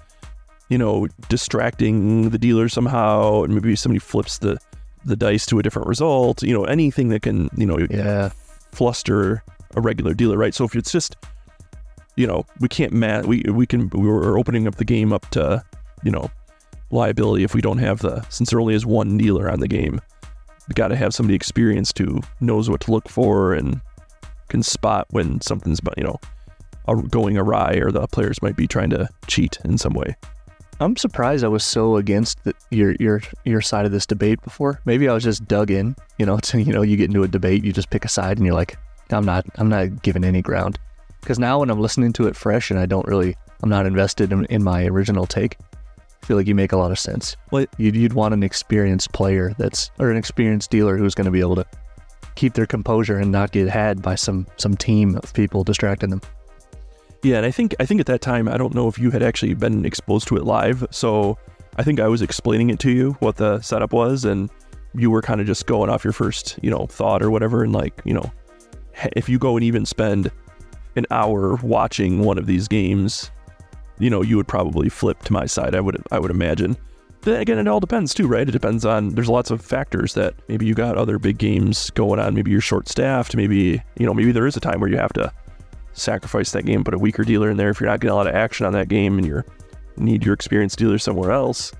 [0.70, 4.57] you know, distracting the dealer somehow, and maybe somebody flips the
[5.04, 6.42] the dice to a different result.
[6.42, 8.30] You know, anything that can you know yeah,
[8.72, 9.42] fluster
[9.74, 10.54] a regular dealer, right?
[10.54, 11.16] So if it's just,
[12.16, 15.64] you know, we can't ma- we we can we're opening up the game up to,
[16.03, 16.30] you know,
[16.90, 20.00] liability if we don't have the since there only is one dealer on the game.
[20.68, 23.80] We got to have somebody experienced who knows what to look for and
[24.48, 26.20] can spot when something's you know
[27.11, 30.16] going awry or the players might be trying to cheat in some way.
[30.81, 34.81] I'm surprised I was so against the, your your your side of this debate before.
[34.85, 35.95] Maybe I was just dug in.
[36.18, 38.39] You know, to you know, you get into a debate, you just pick a side,
[38.39, 38.77] and you're like,
[39.11, 40.79] I'm not I'm not giving any ground.
[41.20, 44.33] Because now when I'm listening to it fresh and I don't really I'm not invested
[44.33, 45.57] in, in my original take,
[46.23, 47.37] I feel like you make a lot of sense.
[47.53, 51.31] Well, You'd, you'd want an experienced player that's or an experienced dealer who's going to
[51.31, 51.66] be able to
[52.35, 56.23] keep their composure and not get had by some some team of people distracting them.
[57.23, 59.23] Yeah, and I think I think at that time I don't know if you had
[59.23, 61.39] actually been exposed to it live, so
[61.77, 64.51] I think I was explaining it to you what the setup was, and
[64.95, 67.73] you were kind of just going off your first you know thought or whatever, and
[67.73, 68.33] like you know
[69.14, 70.31] if you go and even spend
[70.97, 73.31] an hour watching one of these games,
[74.01, 75.77] you know you would probably flip to my side.
[75.77, 76.77] I would I would imagine.
[77.20, 78.49] Then again, it all depends too, right?
[78.49, 82.18] It depends on there's lots of factors that maybe you got other big games going
[82.18, 82.35] on.
[82.35, 83.37] Maybe you're short staffed.
[83.37, 85.33] Maybe you know maybe there is a time where you have to
[85.93, 88.26] sacrifice that game, put a weaker dealer in there if you're not getting a lot
[88.26, 89.43] of action on that game and you
[89.97, 91.72] need your experienced dealer somewhere else.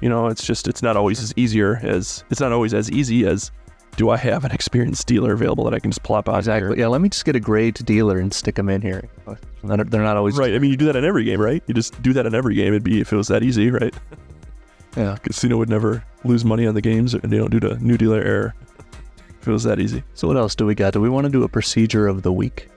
[0.00, 3.24] You know, it's just it's not always as easier as it's not always as easy
[3.26, 3.50] as
[3.96, 6.70] do I have an experienced dealer available that I can just plop on Exactly.
[6.70, 6.78] here?
[6.78, 9.04] Yeah, let me just get a great dealer and stick them in here.
[9.62, 10.54] They're not- always Right.
[10.54, 11.62] I mean, you do that in every game, right?
[11.66, 12.68] You just do that in every game.
[12.68, 13.94] It'd be if it was that easy, right?
[14.96, 15.16] Yeah.
[15.22, 18.20] Casino would never lose money on the games, and they don't do the new dealer
[18.20, 18.54] error.
[19.40, 20.92] If it was that easy, So what else do we got?
[20.92, 22.68] Do we want to do a procedure of the week?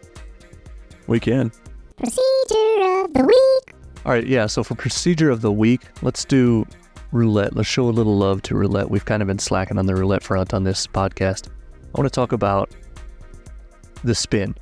[1.07, 1.51] We can.
[1.97, 3.75] Procedure of the week.
[4.05, 4.45] All right, yeah.
[4.45, 6.67] So for procedure of the week, let's do
[7.11, 7.55] roulette.
[7.55, 8.89] Let's show a little love to roulette.
[8.89, 11.47] We've kind of been slacking on the roulette front on this podcast.
[11.47, 12.69] I want to talk about
[14.03, 14.55] the spin.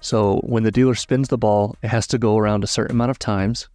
[0.00, 3.10] So when the dealer spins the ball, it has to go around a certain amount
[3.10, 3.68] of times.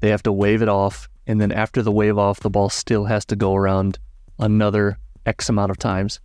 [0.00, 3.04] They have to wave it off, and then after the wave off, the ball still
[3.04, 3.98] has to go around
[4.38, 6.18] another X amount of times.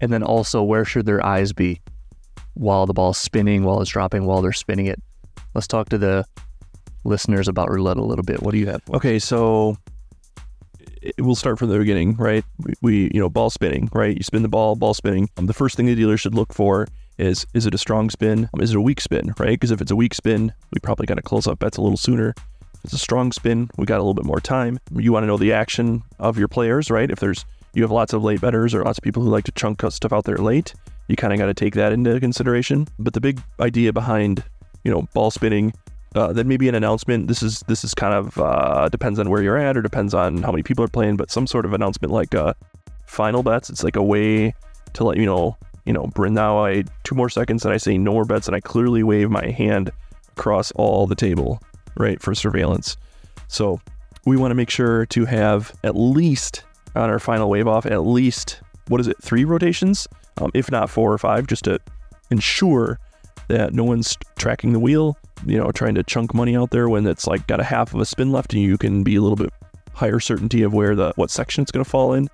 [0.00, 1.80] And then also, where should their eyes be
[2.54, 5.00] while the ball's spinning, while it's dropping, while they're spinning it?
[5.54, 6.24] Let's talk to the
[7.04, 8.42] listeners about roulette a little bit.
[8.42, 8.82] What do you have?
[8.92, 9.76] Okay, so
[11.02, 12.44] it- we'll start from the beginning, right?
[12.58, 14.16] We, we, you know, ball spinning, right?
[14.16, 15.28] You spin the ball, ball spinning.
[15.36, 16.86] Um, the first thing the dealer should look for
[17.18, 18.48] is is it a strong spin?
[18.54, 19.50] Um, is it a weak spin, right?
[19.50, 21.98] Because if it's a weak spin, we probably got to close up bets a little
[21.98, 22.30] sooner.
[22.76, 24.78] If it's a strong spin, we got a little bit more time.
[24.96, 27.10] You want to know the action of your players, right?
[27.10, 27.44] If there's
[27.74, 30.12] you have lots of late betters or lots of people who like to chunk stuff
[30.12, 30.74] out there late,
[31.10, 32.86] you kind of got to take that into consideration.
[32.98, 34.42] But the big idea behind,
[34.84, 35.72] you know, ball spinning
[36.14, 37.28] uh, then maybe an announcement.
[37.28, 40.42] This is this is kind of uh, depends on where you're at or depends on
[40.42, 42.54] how many people are playing, but some sort of announcement like uh,
[43.06, 43.70] final bets.
[43.70, 44.54] It's like a way
[44.94, 48.12] to let you know, you know, now I two more seconds and I say no
[48.12, 49.90] more bets and I clearly wave my hand
[50.36, 51.60] across all the table,
[51.96, 52.96] right, for surveillance.
[53.46, 53.80] So
[54.26, 56.64] we want to make sure to have at least
[56.96, 60.08] on our final wave off at least what is it three rotations,
[60.38, 61.78] um, if not four or five, just to
[62.30, 62.98] ensure
[63.48, 67.06] that no one's tracking the wheel, you know, trying to chunk money out there when
[67.06, 69.36] it's like got a half of a spin left and you can be a little
[69.36, 69.52] bit
[69.92, 72.28] higher certainty of where the what section it's going to fall in.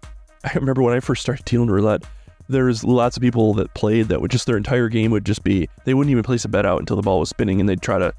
[0.44, 2.05] I remember when I first started dealing roulette,
[2.49, 5.68] there's lots of people that played that would just their entire game would just be
[5.84, 7.99] they wouldn't even place a bet out until the ball was spinning and they'd try
[7.99, 8.12] to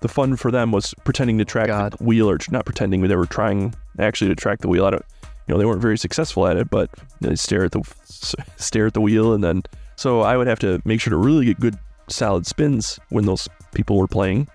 [0.00, 1.92] the fun for them was pretending to track God.
[1.92, 5.02] the wheel or not pretending they were trying actually to track the wheel out of
[5.46, 6.90] you know they weren't very successful at it but
[7.20, 7.82] they stare at the
[8.56, 9.62] stare at the wheel and then
[9.96, 11.78] so I would have to make sure to really get good
[12.08, 14.48] solid spins when those people were playing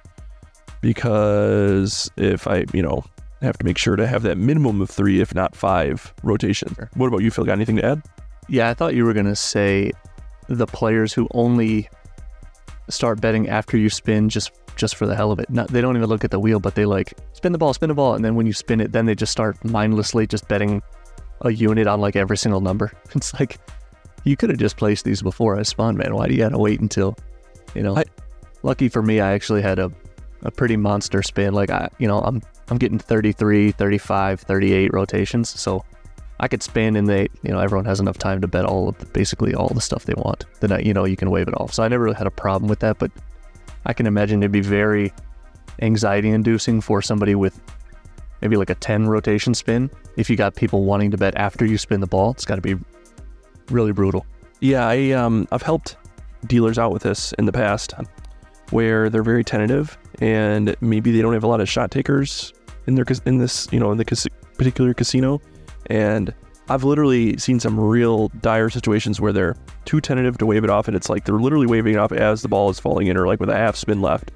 [0.82, 3.04] because if I, you know,
[3.42, 6.76] have to make sure to have that minimum of three, if not five, rotation.
[6.94, 7.46] What about you, Phil?
[7.46, 8.04] Got anything to add?
[8.48, 9.92] Yeah, I thought you were gonna say
[10.48, 11.90] the players who only
[12.90, 14.52] start betting after you spin just
[14.82, 15.50] just for the hell of it.
[15.50, 17.88] Not, they don't even look at the wheel, but they like spin the ball, spin
[17.88, 20.82] the ball, and then when you spin it, then they just start mindlessly just betting
[21.42, 22.92] a unit on like every single number.
[23.16, 23.60] It's like
[24.24, 26.16] you could have just placed these before I spun, man.
[26.16, 27.16] Why do you gotta wait until
[27.76, 27.96] you know?
[27.96, 28.04] I-
[28.64, 29.92] lucky for me, I actually had a
[30.44, 31.54] a pretty monster spin.
[31.54, 35.86] Like I, you know, I'm I'm getting 33, 35, 38 rotations, so
[36.40, 38.98] I could spin and they, you know, everyone has enough time to bet all of
[38.98, 40.46] the, basically all the stuff they want.
[40.60, 41.72] Then I, you know, you can wave it off.
[41.72, 43.12] So I never really had a problem with that, but
[43.86, 45.14] I can imagine it'd be very
[45.82, 47.60] anxiety inducing for somebody with
[48.42, 49.90] maybe like a 10 rotation spin.
[50.18, 52.62] If you got people wanting to bet after you spin the ball, it's got to
[52.62, 52.76] be
[53.70, 54.26] really brutal.
[54.60, 55.98] Yeah, I um I've helped
[56.46, 57.94] dealers out with this in the past,
[58.70, 62.54] where they're very tentative and maybe they don't have a lot of shot takers
[62.88, 65.42] in their in this you know in the particular casino,
[65.88, 66.34] and
[66.74, 69.56] I've literally seen some real dire situations where they're
[69.86, 72.42] too tentative to wave it off, and it's like they're literally waving it off as
[72.42, 74.32] the ball is falling in, or like with a half spin left.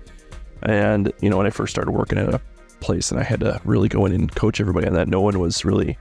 [0.64, 2.42] And you know, when I first started working at a
[2.82, 5.40] place, and I had to really go in and coach everybody on that, no one
[5.40, 5.98] was really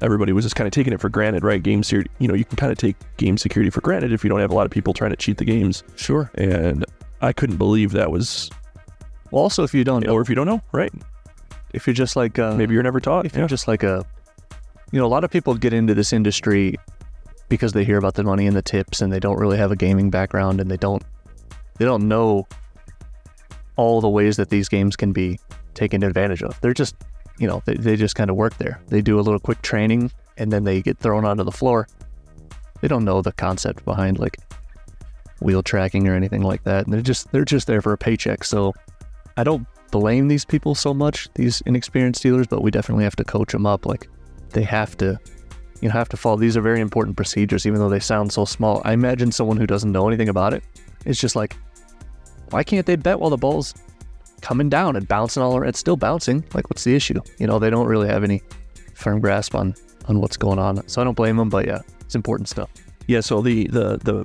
[0.00, 1.62] everybody was just kind of taking it for granted, right?
[1.62, 4.28] Game security, you know, you can kind of take game security for granted if you
[4.28, 5.82] don't have a lot of people trying to cheat the games.
[5.96, 6.30] Sure.
[6.34, 6.84] And
[7.22, 8.50] I couldn't believe that was,
[9.30, 10.92] Well, also if you don't know, or if you don't know, right?
[11.72, 13.24] if you're just like uh, Maybe you're never taught.
[13.24, 13.40] if Yeah.
[13.40, 14.04] you're just like a
[14.94, 16.76] you know a lot of people get into this industry
[17.48, 19.76] because they hear about the money and the tips and they don't really have a
[19.76, 21.02] gaming background and they don't
[21.78, 22.46] they don't know
[23.76, 25.38] all the ways that these games can be
[25.74, 26.94] taken advantage of they're just
[27.38, 30.10] you know they, they just kind of work there they do a little quick training
[30.38, 31.88] and then they get thrown onto the floor
[32.80, 34.38] they don't know the concept behind like
[35.40, 36.84] wheel tracking or anything like that.
[36.84, 38.44] And they're just they're just there for a paycheck.
[38.44, 38.72] So
[39.36, 43.24] I don't blame these people so much, these inexperienced dealers, but we definitely have to
[43.24, 43.86] coach them up.
[43.86, 44.08] Like
[44.54, 45.18] they have to,
[45.80, 46.36] you have to follow.
[46.36, 48.80] These are very important procedures, even though they sound so small.
[48.84, 50.64] I imagine someone who doesn't know anything about it,
[51.04, 51.56] it's just like,
[52.50, 53.74] why can't they bet while the ball's
[54.40, 55.68] coming down and bouncing all around?
[55.68, 56.44] It's still bouncing.
[56.54, 57.20] Like, what's the issue?
[57.38, 58.42] You know, they don't really have any
[58.94, 59.74] firm grasp on
[60.06, 60.86] on what's going on.
[60.88, 62.70] So I don't blame them, but yeah, it's important stuff.
[63.06, 64.24] Yeah, so the the the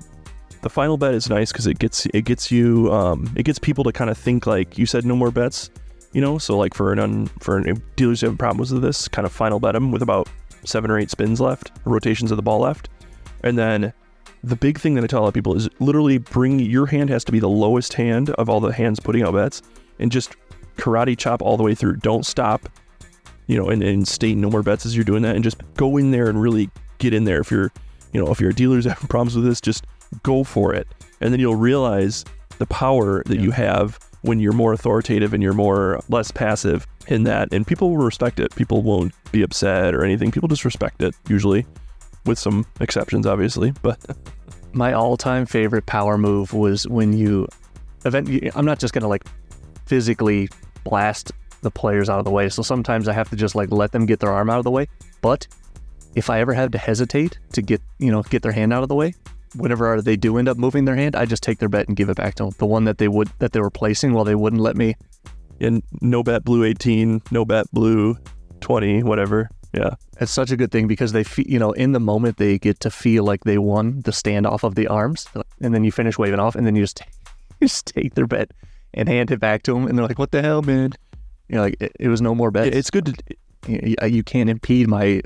[0.61, 3.83] the final bet is nice because it gets it gets you um, it gets people
[3.85, 5.69] to kind of think like you said no more bets,
[6.13, 6.37] you know.
[6.37, 9.31] So like for an un, for an, dealers who have problems with this, kind of
[9.31, 10.27] final bet them with about
[10.65, 12.89] seven or eight spins left, rotations of the ball left,
[13.43, 13.93] and then
[14.43, 17.09] the big thing that I tell a lot of people is literally bring your hand
[17.09, 19.61] has to be the lowest hand of all the hands putting out bets,
[19.99, 20.35] and just
[20.77, 21.97] karate chop all the way through.
[21.97, 22.69] Don't stop,
[23.47, 25.97] you know, and, and state no more bets as you're doing that, and just go
[25.97, 27.39] in there and really get in there.
[27.41, 27.71] If you're,
[28.13, 29.85] you know, if your dealers having problems with this, just
[30.23, 30.87] go for it,
[31.21, 32.23] and then you'll realize
[32.59, 33.41] the power that Yeah.
[33.43, 37.89] you have when you're more authoritative and you're more less passive in that, and people
[37.89, 38.53] will respect it.
[38.55, 40.31] People won't be upset or anything.
[40.31, 41.65] People just respect it usually,
[42.25, 43.99] with some exceptions, obviously, but.
[44.73, 47.47] my all-time favorite power move was when you
[48.05, 49.25] event I'm not just to like
[49.85, 50.47] physically
[50.83, 52.49] blast the players out of the way.
[52.49, 54.71] So sometimes I have to just like let them get their arm out of the
[54.71, 54.87] way.
[55.21, 55.47] But
[56.15, 58.89] if I ever had to hesitate to get, you know, get their hand out of
[58.89, 59.13] the way,
[59.55, 62.09] whenever they do end up moving their hand, I just take their bet and give
[62.09, 62.53] it back to them.
[62.57, 64.95] The one that they would that they were placing while they wouldn't let me.
[65.59, 68.17] and no bet blue 18, no bet blue
[68.61, 69.49] 20, whatever.
[69.73, 69.95] Yeah.
[70.19, 72.79] It's such a good thing because they, fe- you know, in the moment they get
[72.81, 75.27] to feel like they won the standoff of the arms,
[75.61, 77.01] and then you finish waving off, and then you just
[77.59, 78.51] you just take their bet
[78.93, 80.93] and hand it back to them, and they're like, "What the hell, man?"
[81.47, 82.75] You're like, "It, it was no more bets.
[82.75, 83.13] It's good to
[83.67, 85.21] you, you can't impede my."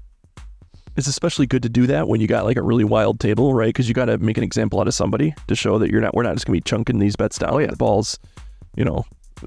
[0.95, 3.69] It's especially good to do that when you got like a really wild table, right?
[3.69, 6.13] Because you got to make an example out of somebody to show that you're not.
[6.13, 7.53] We're not just gonna be chunking these bets down.
[7.53, 7.67] Oh, yeah.
[7.67, 8.19] the balls,
[8.75, 9.05] you know,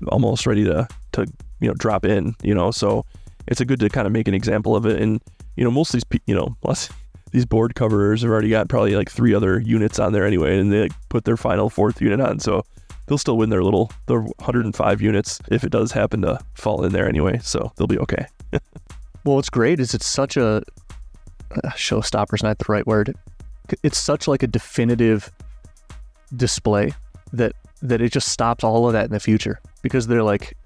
[0.09, 1.27] almost ready to to
[1.61, 2.35] you know drop in.
[2.43, 3.05] You know, so
[3.47, 5.01] it's a good to kind of make an example of it.
[5.01, 5.23] And
[5.57, 6.89] you know, most of these you know, plus
[7.31, 10.73] these board coverers have already got probably like three other units on there anyway, and
[10.73, 12.65] they put their final fourth unit on, so
[13.07, 16.93] they'll still win their little their 105 units if it does happen to fall in
[16.93, 17.39] there anyway.
[17.43, 18.27] So they'll be okay.
[19.25, 20.63] Well, what's great is it's such a
[21.65, 23.15] uh, showstopper's not the right word.
[23.83, 25.31] It's such like a definitive
[26.35, 26.93] display
[27.33, 27.53] that
[27.83, 30.57] that it just stops all of that in the future because they're like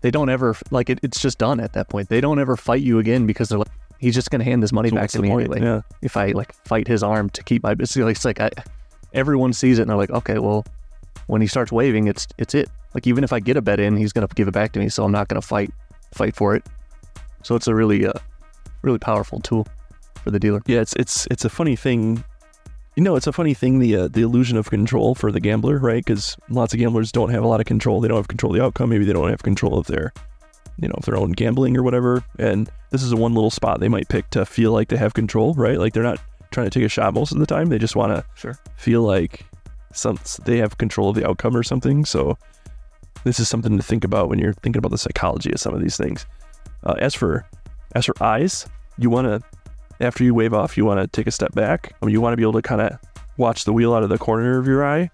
[0.00, 2.08] they don't ever like it, it's just done at that point.
[2.08, 3.68] They don't ever fight you again because they're like
[3.98, 5.52] he's just gonna hand this money So back to me point?
[5.52, 5.64] anyway.
[5.66, 5.80] Yeah.
[6.02, 8.50] If I like fight his arm to keep my it's like, it's like I,
[9.14, 10.64] everyone sees it and they're like, okay, well,
[11.28, 12.68] when he starts waving, it's it's it.
[12.94, 14.88] Like even if I get a bet in, he's gonna give it back to me,
[14.88, 15.72] so I'm not gonna fight
[16.12, 16.66] fight for it.
[17.42, 18.12] So it's a really uh
[18.82, 19.66] really powerful tool
[20.22, 20.62] for the dealer.
[20.66, 22.22] Yeah, it's it's it's a funny thing.
[22.96, 25.78] You know, it's a funny thing the uh, the illusion of control for the gambler,
[25.78, 26.04] right?
[26.04, 28.00] Because lots of gamblers don't have a lot of control.
[28.00, 28.90] They don't have control of the outcome.
[28.90, 30.12] Maybe they don't have control of their,
[30.78, 32.22] you know, of their own gambling or whatever.
[32.38, 35.14] And this is a one little spot they might pick to feel like they have
[35.14, 35.78] control, right?
[35.78, 36.20] Like they're not
[36.50, 37.68] trying to take a shot most of the time.
[37.70, 38.58] They just want to Sure.
[38.76, 39.46] feel like
[39.94, 42.04] some they have control of the outcome or something.
[42.04, 42.36] So
[43.24, 45.80] this is something to think about when you're thinking about the psychology of some of
[45.80, 46.26] these things.
[46.84, 47.46] Uh, as for
[47.94, 48.66] as for eyes,
[48.98, 49.40] you want to
[50.00, 51.94] after you wave off, you want to take a step back.
[52.00, 52.98] I mean, you want to be able to kind of
[53.36, 55.10] watch the wheel out of the corner of your eye,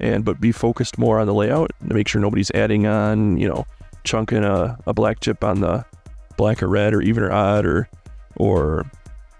[0.00, 3.48] and but be focused more on the layout to make sure nobody's adding on, you
[3.48, 3.66] know,
[4.04, 5.84] chunking a, a black chip on the
[6.36, 7.88] black or red or even or odd or
[8.36, 8.90] or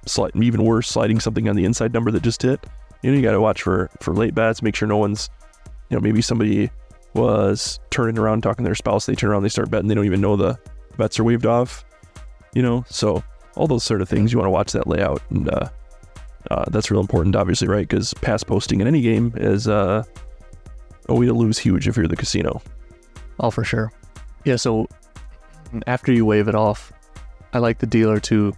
[0.07, 2.65] slight, even worse, sliding something on the inside number that just hit.
[3.03, 4.63] You know, you got to watch for for late bets.
[4.63, 5.31] Make sure no one's,
[5.89, 6.71] you know, maybe somebody
[7.15, 9.07] was turning around talking to their spouse.
[9.07, 9.89] They turn around, they start betting.
[9.89, 10.59] They don't even know the
[10.97, 11.85] bets are waved off.
[12.55, 13.23] You know, so
[13.57, 15.69] all those sort of things you want to watch that layout and uh,
[16.51, 20.03] uh, that's real important obviously right because pass posting in any game is uh,
[21.11, 22.63] a way to lose huge if you're the casino
[23.43, 23.93] Oh, for sure.
[24.45, 24.89] Yeah, so
[25.87, 26.93] after you wave it off,
[27.53, 28.57] I like the dealer to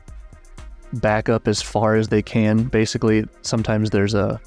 [0.95, 2.65] back up as far as they can.
[2.65, 4.41] Basically, sometimes there's a,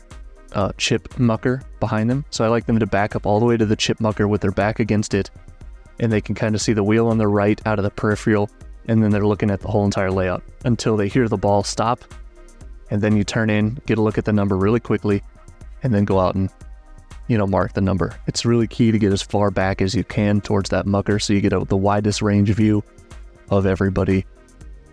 [0.54, 2.24] a chip mucker behind them.
[2.30, 4.42] So I like them to back up all the way to the chip mucker with
[4.42, 5.30] their back against it.
[6.00, 8.50] And they can kind of see the wheel on the right out of the peripheral.
[8.88, 12.04] And then they're looking at the whole entire layout until they hear the ball stop.
[12.90, 15.22] And then you turn in, get a look at the number really quickly,
[15.84, 16.50] and then go out and
[17.28, 18.16] you know, mark the number.
[18.28, 21.34] It's really key to get as far back as you can towards that mucker so
[21.34, 22.84] you get a, the widest range view
[23.50, 24.26] of everybody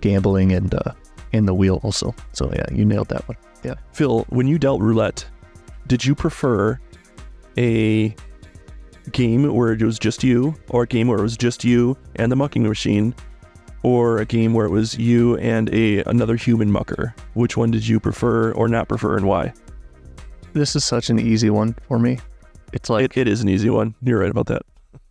[0.01, 0.92] gambling and uh,
[1.32, 2.14] in the wheel also.
[2.32, 3.36] So yeah, you nailed that one.
[3.62, 3.74] Yeah.
[3.92, 5.24] phil when you dealt roulette
[5.86, 6.78] did you prefer
[7.57, 8.14] a
[9.11, 12.30] game where it was just you or a game where it was just you and
[12.30, 13.14] the mucking machine
[13.85, 17.87] or a game where it was you and a another human mucker which one did
[17.87, 19.53] you prefer or not prefer and why
[20.55, 22.18] this is such an easy one for me.
[22.72, 23.95] It's like It, it is an easy one.
[24.03, 24.62] You're right about that.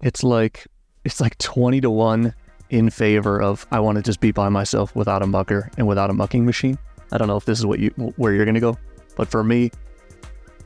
[0.01, 0.65] it's like
[1.03, 2.33] it's like 20 to 1
[2.69, 6.09] in favor of I want to just be by myself without a mucker and without
[6.09, 6.77] a mucking machine.
[7.11, 8.77] I don't know if this is what you where you're going to go,
[9.15, 9.69] but for me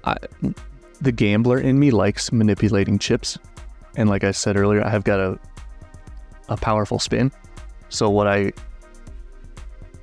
[0.03, 0.15] I
[1.01, 3.37] the gambler in me likes manipulating chips.
[3.95, 5.39] And like I said earlier, I have got a
[6.49, 7.31] a powerful spin.
[7.89, 8.51] So what I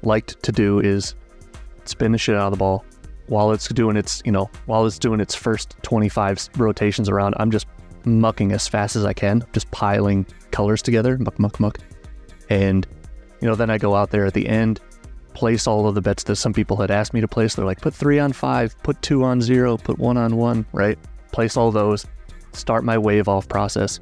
[0.02, 1.14] liked to do is
[1.84, 2.84] spin the shit out of the ball
[3.26, 7.34] while it's doing its, you know, while it's doing its first 25 rotations around.
[7.38, 7.66] I'm just
[8.04, 11.78] mucking as fast as I can, just piling colors together, muck, muck, muck.
[12.50, 12.86] And,
[13.40, 14.80] you know, then I go out there at the end,
[15.32, 17.54] place all of the bets that some people had asked me to place.
[17.54, 20.98] They're like, put three on five, put two on zero, put one on one, right?
[21.32, 22.06] Place all those,
[22.52, 24.00] start my wave off process,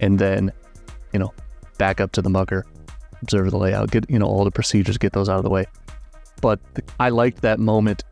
[0.00, 0.52] and then,
[1.12, 1.32] you know,
[1.78, 2.66] back up to the mucker,
[3.22, 5.66] observe the layout, get, you know, all the procedures, get those out of the way.
[6.40, 8.04] But the, I liked that moment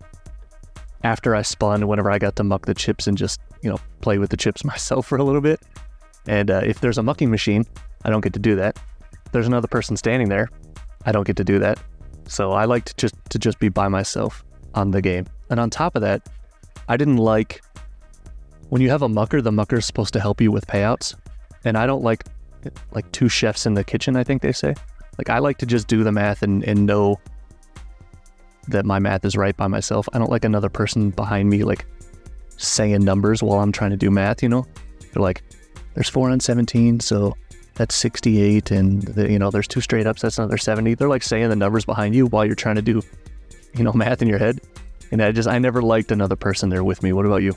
[1.05, 4.19] after I spun, whenever I got to muck the chips and just, you know, play
[4.19, 5.61] with the chips myself for a little bit.
[6.27, 7.65] And uh, if there's a mucking machine,
[8.05, 8.79] I don't get to do that.
[9.25, 10.49] If there's another person standing there,
[11.05, 11.79] I don't get to do that.
[12.29, 14.45] So I like to just to just be by myself
[14.75, 15.27] on the game.
[15.51, 16.29] And on top of that,
[16.89, 17.63] I didn't like
[18.69, 21.15] when you have a mucker, the mucker's supposed to help you with payouts.
[21.65, 22.25] And I don't like
[22.93, 24.75] like two chefs in the kitchen, I think they say.
[25.19, 27.21] Like I like to just do the math and, and know
[28.69, 30.09] that my math is right by myself.
[30.13, 31.87] I don't like another person behind me like
[32.57, 34.67] saying numbers while I'm trying to do math, you know?
[35.13, 35.43] They're like,
[35.95, 37.37] there's four on 17, so
[37.75, 40.95] that's 68, and the, you know, there's two straight ups, that's another 70.
[40.95, 43.03] They're like saying the numbers behind you while you're trying to do,
[43.75, 44.61] you know, math in your head.
[45.13, 47.13] And I just, I never liked another person there with me.
[47.13, 47.55] What about you?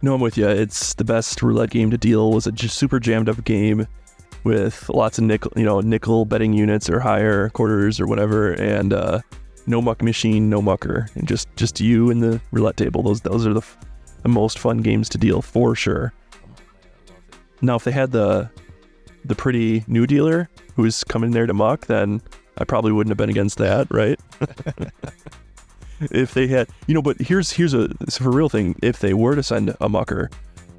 [0.00, 0.48] No, I'm with you.
[0.48, 2.32] It's the best roulette game to deal.
[2.32, 3.86] Was a super jammed up game
[4.44, 8.92] with lots of nickel, you know, nickel betting units or higher quarters or whatever, and
[8.92, 9.20] uh,
[9.66, 13.02] no muck machine, no mucker, and just just you and the roulette table.
[13.02, 13.78] Those those are the, f-
[14.22, 16.12] the most fun games to deal for sure.
[17.60, 18.50] Now, if they had the
[19.24, 22.20] the pretty new dealer who's coming there to muck, then
[22.58, 24.18] I probably wouldn't have been against that, right?
[26.00, 28.74] if they had, you know, but here's here's a a for real thing.
[28.82, 30.30] If they were to send a mucker,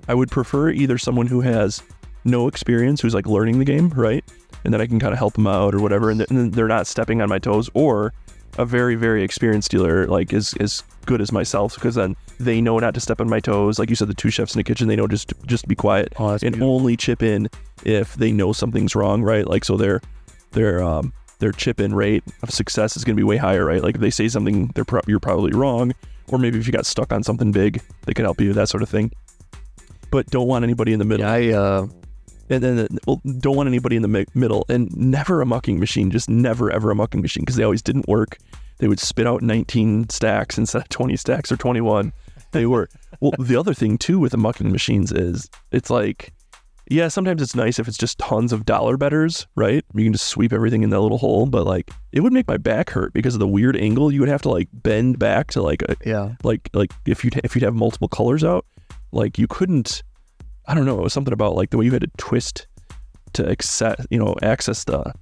[0.07, 1.82] I would prefer either someone who has
[2.26, 4.24] no experience, who's like learning the game, right,
[4.63, 6.67] and then I can kind of help them out or whatever, and, th- and they're
[6.67, 8.13] not stepping on my toes, or
[8.59, 12.78] a very very experienced dealer like is as good as myself because then they know
[12.78, 13.80] not to step on my toes.
[13.80, 16.13] Like you said, the two chefs in the kitchen, they know just just be quiet
[16.19, 17.49] Oh, and only chip in
[17.84, 19.47] if they know something's wrong, right?
[19.47, 20.01] Like so their
[20.51, 23.82] their um their chip in rate of success is going to be way higher, right?
[23.82, 25.93] Like if they say something they're pro- you're probably wrong,
[26.32, 28.84] or maybe if you got stuck on something big, they can help you, that sort
[28.84, 29.11] of thing.
[30.11, 31.88] But don't want anybody in the middle, Yeah, I, uh,
[32.54, 36.12] and then well, don't want anybody in the mi- middle, and never a mucking machine,
[36.12, 38.38] just never ever a mucking machine because they always didn't work.
[38.80, 42.12] They would spit out 19 stacks instead of 20 stacks or 21.
[42.51, 42.89] They were
[43.20, 43.34] well.
[43.39, 46.34] The other thing too with the mucking machines is it's like
[46.89, 49.86] yeah, sometimes it's nice if it's just tons of dollar betters, right?
[49.93, 52.58] You can just sweep everything in that little hole, but like it would make my
[52.58, 54.12] back hurt because of the weird angle.
[54.12, 56.34] You would have to like bend back to like a, yeah.
[56.43, 58.66] like like if you if you'd have multiple colors out,
[59.12, 60.04] like you couldn't.
[60.66, 60.97] I don't know.
[60.97, 62.68] It was something about like the way you had to twist
[63.34, 65.14] to access, you know, access the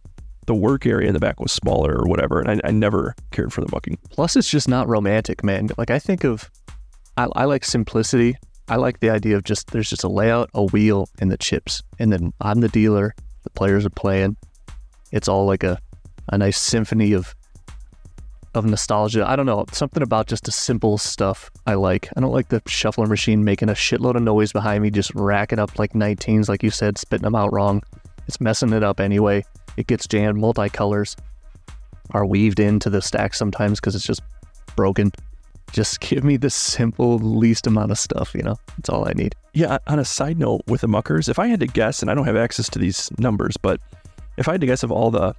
[0.48, 3.54] the work area in the back was smaller or whatever, and I, I never cared
[3.54, 3.98] for the mucking.
[4.10, 5.70] Plus, it's just not romantic, man.
[5.78, 6.50] Like I think of,
[7.16, 8.36] I, I like simplicity.
[8.68, 11.84] I like the idea of just there's just a layout, a wheel, and the chips,
[12.00, 13.14] and then I'm the dealer.
[13.44, 14.38] The players are playing.
[15.12, 15.80] It's all like a,
[16.30, 17.36] a nice symphony of,
[18.54, 19.28] of nostalgia.
[19.28, 22.10] I don't know something about just the simple stuff I like.
[22.16, 25.60] I don't like the shuffler machine making a shitload of noise behind me, just racking
[25.60, 27.82] up like 19s, like you said, spitting them out wrong.
[28.28, 29.45] It's messing it up anyway.
[29.78, 30.38] It gets jammed.
[30.38, 31.16] Multicolors
[32.12, 34.22] are weaved into the stack sometimes because it's just
[34.76, 35.12] broken.
[35.72, 38.58] Just give me the simple, least amount of stuff, you know?
[38.78, 39.36] That's all I need.
[39.54, 42.14] Yeah, on a side note with the muckers, if I had to guess, and I
[42.14, 43.80] don't have access to these numbers, but
[44.38, 45.36] if I had to guess of all the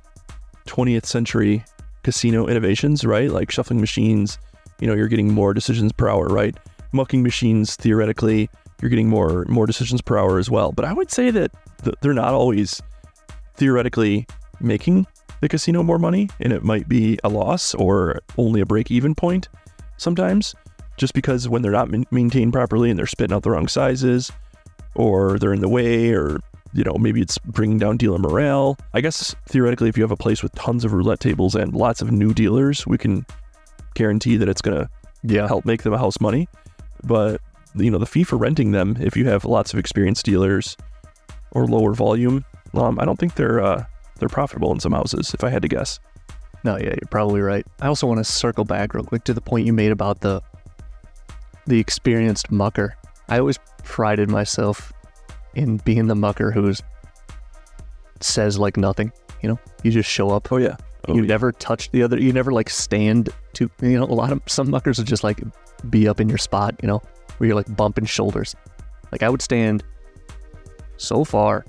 [0.66, 1.64] 20th century
[2.03, 3.30] casino innovations, right?
[3.30, 4.38] Like shuffling machines,
[4.80, 6.57] you know, you're getting more decisions per hour, right?
[6.92, 8.50] Mucking machines, theoretically,
[8.80, 10.72] you're getting more more decisions per hour as well.
[10.72, 11.53] But I would say that
[11.84, 12.82] th- they're not always
[13.55, 14.26] theoretically
[14.61, 15.07] making
[15.40, 19.14] the casino more money, and it might be a loss or only a break even
[19.14, 19.48] point
[19.96, 20.55] sometimes,
[20.96, 24.30] just because when they're not ma- maintained properly and they're spitting out the wrong sizes,
[24.94, 26.40] or they're in the way, or
[26.74, 28.76] you know maybe it's bringing down dealer morale.
[28.94, 32.00] I guess theoretically, if you have a place with tons of roulette tables and lots
[32.02, 33.26] of new dealers, we can
[33.94, 34.88] guarantee that it's gonna
[35.22, 35.46] Yeah.
[35.46, 36.48] help make them a house money.
[37.04, 37.40] But
[37.74, 40.76] you know the fee for renting them, if you have lots of experienced dealers
[41.52, 42.44] or lower volume,
[42.74, 43.84] um, I don't think they're uh,
[44.18, 45.32] they're profitable in some houses.
[45.34, 45.98] If I had to guess.
[46.64, 47.66] No, yeah, you're probably right.
[47.80, 50.40] I also want to circle back real quick to the point you made about the
[51.66, 52.96] the experienced mucker.
[53.28, 54.92] I always prided myself
[55.55, 56.82] in being the mucker who's
[58.20, 59.12] says like nothing.
[59.42, 60.50] You know, you just show up.
[60.53, 60.76] Oh yeah.
[61.09, 61.28] Oh, you yeah.
[61.28, 62.18] never touch the other.
[62.18, 63.70] You never like stand to.
[63.80, 65.40] You know, a lot of some muckers would just like
[65.90, 66.76] be up in your spot.
[66.82, 67.03] You know,
[67.38, 68.55] where you're like bumping shoulders.
[69.11, 69.84] Like I would stand
[70.96, 71.64] so far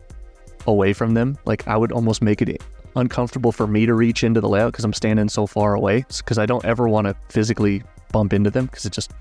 [0.68, 2.62] away from them, like I would almost make it
[2.96, 6.06] uncomfortable for me to reach into the layout because I'm standing so far away.
[6.18, 9.12] Because I don't ever want to physically bump into them because it just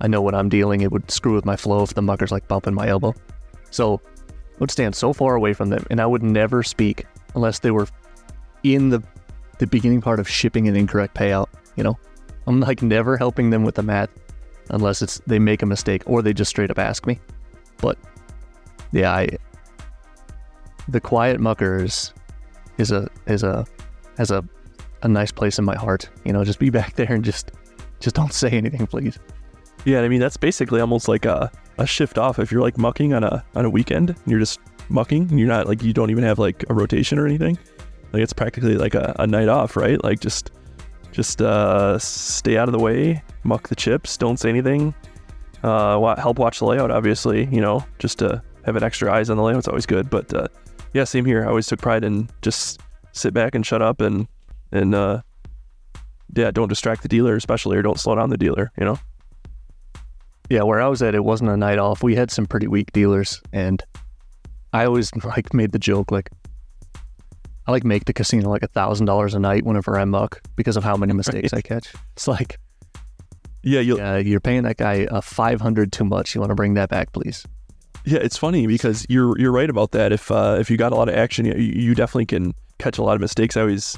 [0.00, 0.80] I know what I'm dealing.
[0.80, 3.14] It would screw with my flow if the mucker's like bumping my elbow.
[3.72, 7.58] So I would stand so far away from them, and I would never speak unless
[7.58, 7.88] they were
[8.62, 9.02] in the
[9.58, 11.48] the beginning part of shipping an incorrect payout.
[11.76, 11.98] You know,
[12.46, 14.10] I'm like never helping them with the math
[14.70, 17.18] unless it's they make a mistake or they just straight up ask me.
[17.78, 17.98] But
[18.92, 19.28] yeah, I
[20.88, 22.12] the quiet muckers
[22.78, 23.66] is a is a
[24.18, 24.44] has a
[25.02, 26.08] a nice place in my heart.
[26.24, 27.52] You know, just be back there and just
[28.00, 29.18] just don't say anything, please.
[29.84, 32.38] Yeah, I mean that's basically almost like a, a shift off.
[32.38, 35.48] If you're like mucking on a on a weekend, and you're just mucking, and you're
[35.48, 37.58] not like you don't even have like a rotation or anything.
[38.12, 40.02] Like it's practically like a, a night off, right?
[40.02, 40.50] Like just
[41.12, 44.94] just uh, stay out of the way, muck the chips, don't say anything.
[45.62, 47.46] Uh, help watch the layout, obviously.
[47.46, 50.10] You know, just to have an extra eyes on the layout's always good.
[50.10, 50.48] But uh,
[50.92, 51.44] yeah, same here.
[51.44, 52.80] I always took pride in just
[53.12, 54.26] sit back and shut up and
[54.72, 55.22] and uh,
[56.34, 58.72] yeah, don't distract the dealer, especially, or don't slow down the dealer.
[58.78, 58.98] You know.
[60.50, 62.02] Yeah, where I was at, it wasn't a night off.
[62.02, 63.82] We had some pretty weak dealers, and
[64.72, 66.30] I always like made the joke like
[67.66, 70.76] I like make the casino like a thousand dollars a night whenever I muck because
[70.76, 71.92] of how many mistakes I catch.
[72.14, 72.58] It's like,
[73.62, 76.34] Yeah, you'll, yeah, you're paying that guy a five hundred too much.
[76.34, 77.46] You want to bring that back, please?
[78.04, 80.12] Yeah, it's funny because you're you're right about that.
[80.12, 83.02] If uh, if you got a lot of action, you, you definitely can catch a
[83.02, 83.56] lot of mistakes.
[83.56, 83.96] I always,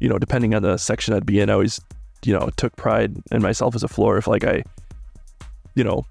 [0.00, 1.80] you know, depending on the section I'd be in, I always,
[2.24, 4.18] you know, took pride in myself as a floor.
[4.18, 4.64] If like I,
[5.78, 6.04] you know,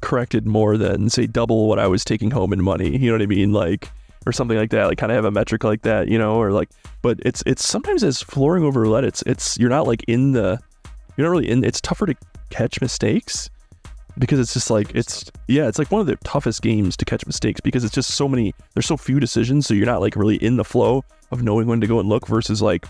[0.00, 3.22] corrected more than say double what I was taking home in money, you know what
[3.22, 3.90] I mean, like
[4.26, 4.86] or something like that.
[4.86, 6.68] Like kind of have a metric like that, you know, or like.
[7.00, 10.58] But it's it's sometimes as flooring over roulette, it's it's you're not like in the,
[11.16, 11.64] you're not really in.
[11.64, 12.14] It's tougher to
[12.50, 13.48] catch mistakes
[14.18, 17.24] because it's just like it's yeah it's like one of the toughest games to catch
[17.24, 20.36] mistakes because it's just so many there's so few decisions so you're not like really
[20.36, 22.84] in the flow of knowing when to go and look versus like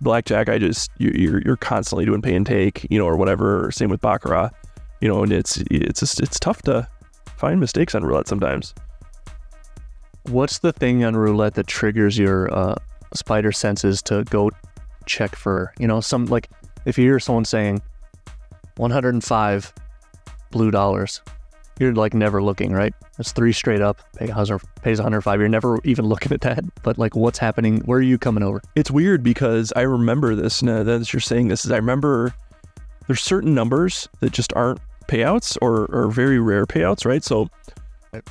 [0.00, 3.68] blackjack i just you- you're you're constantly doing pay and take you know or whatever
[3.72, 4.50] same with baccarat
[5.04, 6.88] you know and it's it's just it's tough to
[7.36, 8.74] find mistakes on roulette sometimes
[10.30, 12.76] What's the thing on roulette that triggers your uh,
[13.12, 14.50] spider senses to go
[15.04, 15.74] check for?
[15.78, 16.48] You know, some like
[16.86, 17.82] if you hear someone saying
[18.78, 19.74] 105
[20.50, 21.20] blue dollars,
[21.78, 22.94] you're like never looking, right?
[23.18, 25.40] It's three straight up, pay 100, pays 105.
[25.40, 26.64] You're never even looking at that.
[26.82, 27.80] But like, what's happening?
[27.80, 28.62] Where are you coming over?
[28.74, 32.34] it's weird because I remember this now that you're saying this is I remember
[33.06, 37.22] there's certain numbers that just aren't payouts or, or very rare payouts, right?
[37.22, 37.48] So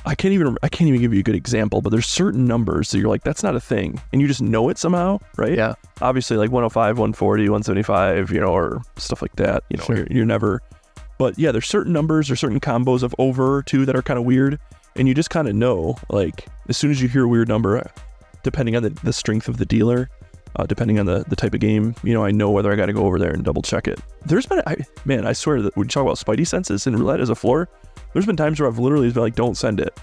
[0.06, 2.90] I can't even I can't even give you a good example, but there's certain numbers
[2.90, 5.56] that you're like that's not a thing, and you just know it somehow, right?
[5.56, 5.74] Yeah.
[6.00, 9.62] Obviously, like 105, 140, 175, you know, or stuff like that.
[9.68, 9.96] You know, Sure.
[9.96, 10.62] you're, you're never.
[11.18, 14.24] But yeah, there's certain numbers or certain combos of over two that are kind of
[14.24, 14.58] weird,
[14.96, 17.84] and you just kind of know like as soon as you hear a weird number,
[18.42, 20.08] depending on the, the strength of the dealer,
[20.56, 22.86] uh, depending on the, the type of game, you know, I know whether I got
[22.86, 24.00] to go over there and double check it.
[24.24, 27.20] There's been, I, man, I swear that when you talk about spidey senses and roulette
[27.20, 27.68] as a floor,
[28.12, 29.98] there's been times where I've literally been like, don't send it.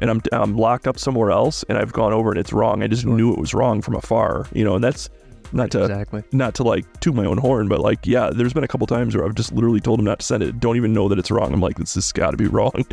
[0.00, 2.82] And I'm, I'm locked up somewhere else and I've gone over and it's wrong.
[2.82, 5.08] I just knew it was wrong from afar, you know, and that's
[5.52, 6.24] not to, Exactly.
[6.32, 9.14] not to like toot my own horn, but like, yeah, there's been a couple times
[9.14, 10.58] where I've just literally told him not to send it.
[10.58, 11.52] Don't even know that it's wrong.
[11.52, 12.72] I'm like, this has got to be wrong.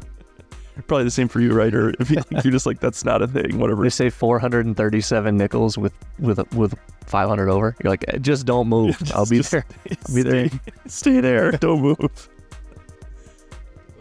[0.88, 1.73] Probably the same for you, right?
[1.73, 3.84] Or if you- if you're just like, that's not a thing, whatever.
[3.84, 6.73] They say 437 nickels with with with
[7.05, 7.75] 500 over.
[7.84, 8.95] You're like, "Eh, just don't move.
[9.15, 9.65] I'll be Just there.
[10.07, 10.47] I'll be there.
[10.49, 11.51] Stay, stay there.
[11.53, 12.30] Don't move.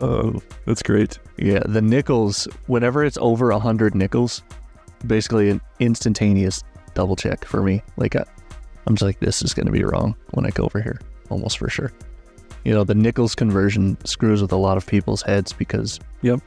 [0.01, 1.19] Oh, that's great.
[1.39, 2.47] Yeah, the nickels.
[2.67, 4.43] Whenever it's over 100 nickels,
[5.07, 6.63] basically an instantaneous
[6.95, 7.83] double check for me.
[7.97, 8.25] Like, I,
[8.87, 11.01] I'm just like, this is going to be wrong when I go over here,
[11.31, 11.93] almost for sure.
[12.65, 16.41] You know, the nickels conversion screws with a lot of people's heads because Yep.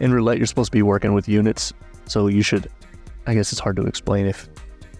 [0.00, 1.72] In roulette you're supposed to be working with units,
[2.06, 2.68] so you should.
[3.26, 4.48] I guess it's hard to explain if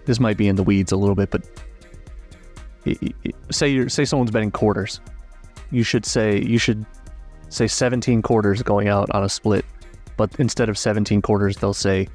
[0.07, 1.45] this might be in the weeds a little bit, but
[3.51, 5.01] say you're say someone's betting quarters,
[5.71, 6.85] you should say you should
[7.49, 9.65] say 17 quarters going out on a split,
[10.17, 12.09] but instead of 17 quarters they'll say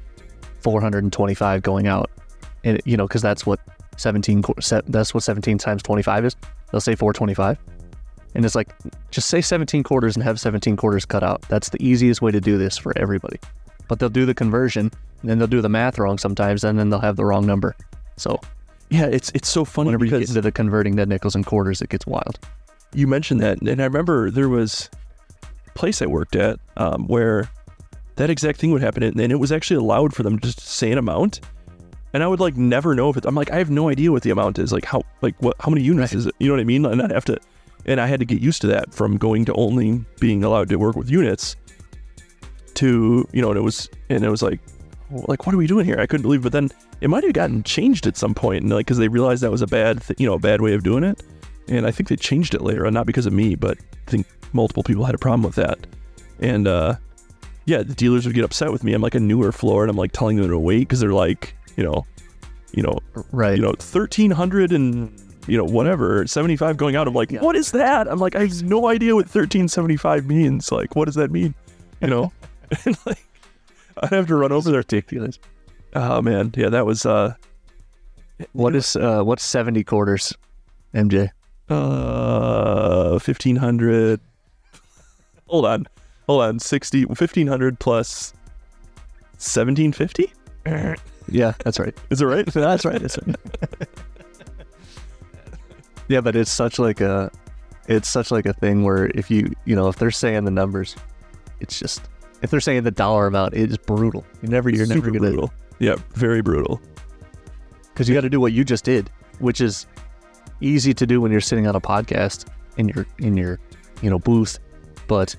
[0.60, 2.10] 425 going out,
[2.64, 3.60] and you know because that's what
[3.96, 4.42] 17
[4.86, 6.36] that's what 17 times 25 is.
[6.70, 7.58] They'll say 425.
[8.34, 8.74] And it's like,
[9.10, 11.42] just say 17 quarters and have 17 quarters cut out.
[11.48, 13.38] That's the easiest way to do this for everybody.
[13.88, 16.90] But they'll do the conversion, and then they'll do the math wrong sometimes, and then
[16.90, 17.74] they'll have the wrong number.
[18.16, 18.40] So
[18.90, 21.44] Yeah, it's it's so funny whenever you get because into the converting the nickels and
[21.44, 22.38] quarters, it gets wild.
[22.94, 24.88] you mentioned that, and I remember there was
[25.66, 27.50] a place I worked at um, where
[28.16, 30.90] that exact thing would happen, and it was actually allowed for them to just say
[30.92, 31.40] an amount,
[32.12, 33.26] and I would like never know if it's.
[33.26, 34.72] I'm like, I have no idea what the amount is.
[34.72, 36.34] Like how like what how many units is it?
[36.38, 36.84] You know what I mean?
[36.84, 37.38] And I have to,
[37.86, 40.76] and I had to get used to that from going to only being allowed to
[40.76, 41.56] work with units
[42.74, 44.60] to you know, and it was and it was like,
[45.10, 45.98] like what are we doing here?
[45.98, 46.42] I couldn't believe.
[46.42, 46.70] But then
[47.00, 49.62] it might have gotten changed at some point, and like because they realized that was
[49.62, 51.22] a bad th- you know a bad way of doing it,
[51.68, 54.26] and I think they changed it later, on, not because of me, but I think
[54.52, 55.78] multiple people had a problem with that,
[56.40, 56.94] and uh
[57.66, 58.94] yeah, the dealers would get upset with me.
[58.94, 61.54] I'm like a newer floor, and I'm like telling them to wait because they're like,
[61.76, 62.04] you know,
[62.72, 62.98] you know,
[63.32, 63.56] Right.
[63.56, 65.12] you know, thirteen hundred and
[65.46, 67.06] you know whatever seventy five going out.
[67.08, 67.40] I'm like, Yeah.
[67.40, 68.08] what is that?
[68.08, 70.70] I'm like, I have no idea what thirteen seventy five means.
[70.70, 71.54] Like, what does that mean?
[72.00, 72.32] You know,
[72.84, 73.24] and like,
[73.98, 74.80] I'd have to run over there.
[74.80, 75.38] ridiculous.
[75.94, 77.34] Oh man, yeah, that was uh,
[78.52, 80.32] What is uh what's 70 quarters,
[80.94, 81.30] MJ?
[81.68, 84.20] uh, fifteen hundred.
[85.48, 85.86] Hold on,
[86.26, 88.32] hold on, 60, 1500 plus
[89.38, 90.32] seventeen fifty.
[91.32, 91.96] Yeah, that's right.
[92.10, 92.44] Is it right?
[92.52, 93.00] That's right.
[93.00, 93.36] That's right.
[96.10, 97.30] Yeah, but it's such like a
[97.86, 100.96] it's such like a thing where if you you know if they're saying the numbers,
[101.60, 102.08] it's just
[102.42, 104.26] if they're saying the dollar amount, it's brutal.
[104.42, 105.52] You never you're never gonna brutal.
[105.78, 106.80] Yeah, very brutal.
[107.92, 109.08] because you got to do what you just did,
[109.38, 109.86] which is
[110.60, 112.46] easy to do when you're sitting on a podcast
[112.76, 113.60] in your in your
[114.02, 114.58] you know booth,
[115.06, 115.36] but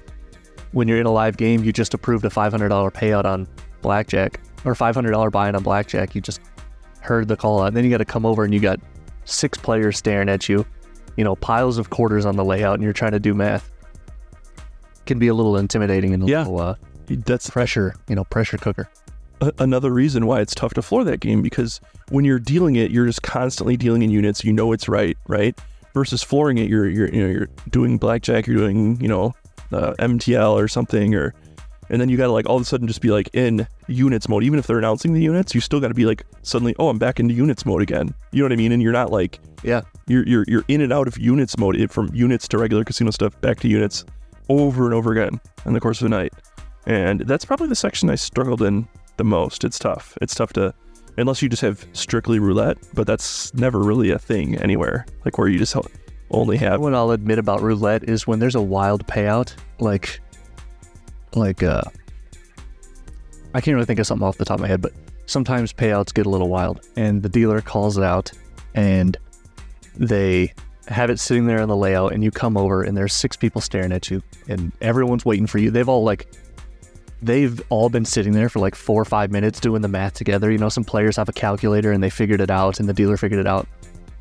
[0.72, 3.46] when you're in a live game, you just approved a five hundred dollar payout on
[3.82, 6.16] blackjack or five hundred dollar buy-in on blackjack.
[6.16, 6.40] You just
[7.02, 8.80] heard the call out, and then you got to come over and you got
[9.26, 10.66] six players staring at you,
[11.18, 13.70] you know, piles of quarters on the layout, and you're trying to do math.
[15.06, 16.40] Can be a little intimidating and a Yeah.
[16.40, 16.76] little uh,
[17.10, 18.90] That's pressure, you know, pressure cooker.
[19.42, 22.92] a- another reason why it's tough to floor that game because when you're dealing it,
[22.92, 24.44] you're just constantly dealing in units.
[24.44, 25.58] You know it's right, right?
[25.96, 29.34] Versus flooring it, you're you're you know you're doing blackjack, you're doing you know
[29.74, 31.34] uh, MTL or something, or
[31.92, 34.44] and then you gotta like all of a sudden just be like in units mode.
[34.44, 37.20] Even if they're announcing the units, you still gotta be like suddenly, oh, I'm back
[37.20, 38.14] into units mode again.
[38.32, 38.72] You know what I mean?
[38.72, 41.92] And you're not like Yeah, you're you're you're in and out of units mode it,
[41.92, 44.06] from units to regular casino stuff back to units
[44.50, 46.34] over and over again in the course of the night
[46.88, 48.88] and that's probably the section i struggled in
[49.18, 50.74] the most it's tough it's tough to
[51.18, 55.48] unless you just have strictly roulette but that's never really a thing anywhere like where
[55.48, 55.76] you just
[56.32, 60.22] only have what I'll admit about roulette is when there's a wild payout, like,
[61.36, 61.82] like, uh,
[63.54, 64.94] I can't really think of something off the top of my head, but
[65.26, 68.32] sometimes payouts get a little wild, and the dealer calls it out,
[68.76, 69.18] and
[69.96, 70.54] they
[70.88, 73.62] have it sitting there on the layout, and you come over, and there's six people
[73.62, 75.72] staring at you, and everyone's waiting for you.
[75.72, 76.28] They've all like,
[77.22, 80.52] they've all been sitting there for like four or five minutes doing the math together.
[80.52, 83.18] You know, some players have a calculator, and they figured it out, and the dealer
[83.18, 83.68] figured it out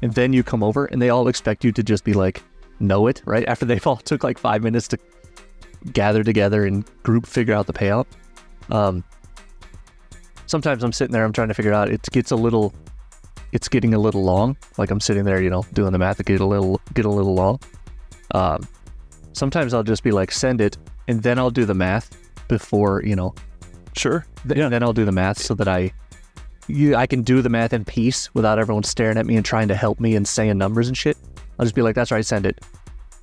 [0.03, 2.43] and then you come over and they all expect you to just be like
[2.79, 4.99] know it right after they've all took like five minutes to
[5.93, 8.07] gather together and group figure out the payout.
[8.71, 9.03] Um
[10.47, 12.73] sometimes i'm sitting there i'm trying to figure out it gets a little
[13.53, 14.57] it's getting a little long.
[14.79, 17.11] Like i'm sitting there you know doing the math it get a little get a
[17.11, 17.59] little long.
[18.35, 18.67] Um
[19.33, 20.77] sometimes i'll just be like send it
[21.09, 22.17] and then i'll do the math
[22.49, 23.35] before you know.
[23.97, 24.25] Sure.
[24.47, 24.69] Th- Yeah.
[24.69, 25.93] Then I'll do the math so that I,
[26.69, 29.67] you, I can do the math in peace without everyone staring at me and trying
[29.69, 31.17] to help me and saying numbers and shit.
[31.59, 32.61] I'll just be like, "That's right, send it,"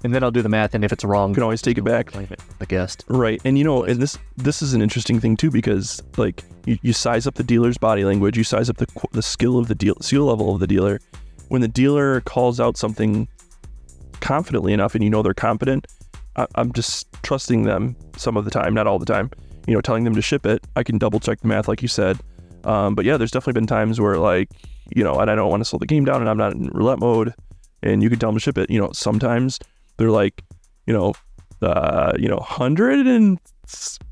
[0.04, 0.74] and then I'll do the math.
[0.74, 3.04] And if it's wrong, you can always take it back blame it the guest.
[3.08, 3.42] Right.
[3.44, 6.94] And you know, and this this is an interesting thing too because like you, you
[6.94, 9.96] size up the dealer's body language, you size up the the skill of the deal
[10.02, 11.00] skill level of the dealer.
[11.50, 13.28] When the dealer calls out something
[14.20, 15.88] confidently enough and you know they're competent,
[16.36, 19.32] I, I'm just trusting them some of the time, not all the time.
[19.68, 20.66] You know, telling them to ship it.
[20.76, 22.20] I can double check the math like you said.
[22.64, 24.50] Um, but yeah, there's definitely been times where like,
[24.94, 26.68] you know, and I don't want to slow the game down and I'm not in
[26.68, 27.34] roulette mode
[27.84, 28.70] and you can tell them to ship it.
[28.70, 29.60] You know, sometimes
[29.98, 30.44] they're like,
[30.86, 31.14] you know,
[31.62, 33.40] uh, you know, 100 and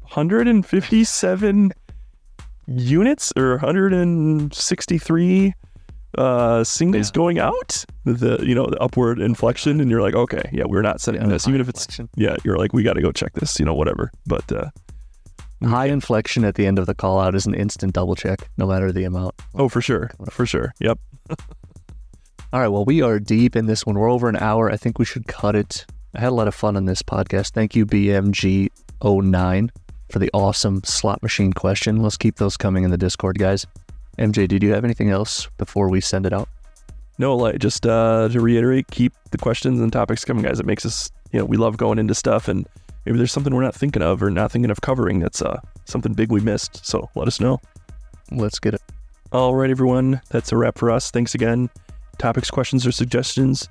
[0.01, 1.71] 157
[2.67, 5.53] units or 163
[6.17, 7.13] uh singles Yeah.
[7.13, 7.83] going out?
[8.05, 11.29] The you know the upward inflection and you're like okay yeah we're not sending Yeah,
[11.29, 11.47] this.
[11.47, 12.09] Even if it's inflection.
[12.15, 14.11] yeah you're like we got to go check this you know whatever.
[14.25, 14.69] But uh
[15.63, 18.67] High inflection at the end of the call out is an instant double check, no
[18.67, 19.33] matter the amount.
[19.55, 20.09] oh for sure.
[20.29, 20.73] For sure.
[20.79, 20.99] Yep
[22.54, 23.98] All right, well, we are deep in this one.
[23.98, 24.72] We're over an hour.
[24.72, 25.86] I think we should cut it.
[26.16, 27.52] I had a lot of fun on this podcast.
[27.52, 29.70] Thank you, BMG09,
[30.10, 32.02] for the awesome slot machine question.
[32.02, 33.66] Let's keep those coming in the Discord, guys.
[34.18, 36.50] MJ, did you have anything else before we send it out?
[37.18, 40.86] no like just uh to reiterate keep the questions and topics coming guys it makes
[40.86, 42.68] us you know we love going into stuff and
[43.06, 46.12] maybe there's something we're not thinking of or not thinking of covering that's uh something
[46.12, 47.58] big we missed so let us know
[48.32, 48.82] Let's get it.
[49.32, 50.22] All right, everyone.
[50.30, 51.12] That's a wrap for us.
[51.12, 51.70] Thanks again.
[52.18, 53.70] Topics, questions, or suggestions,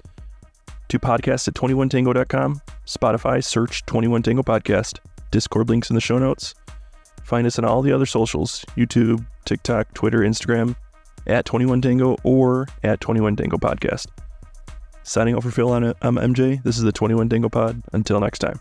[0.88, 4.98] to podcast at 21tango.com, Spotify, search 21 Tango Podcast,
[5.30, 6.54] Discord links in the show notes.
[7.24, 10.76] Find us on all the other socials YouTube, TikTok, Twitter, Instagram,
[11.26, 14.08] at 21 Tango or at 21 Tango Podcast.
[15.02, 16.62] Signing off for Phil, I'm MJ.
[16.62, 17.82] This is the 21 Tango Pod.
[17.92, 18.60] Until next time.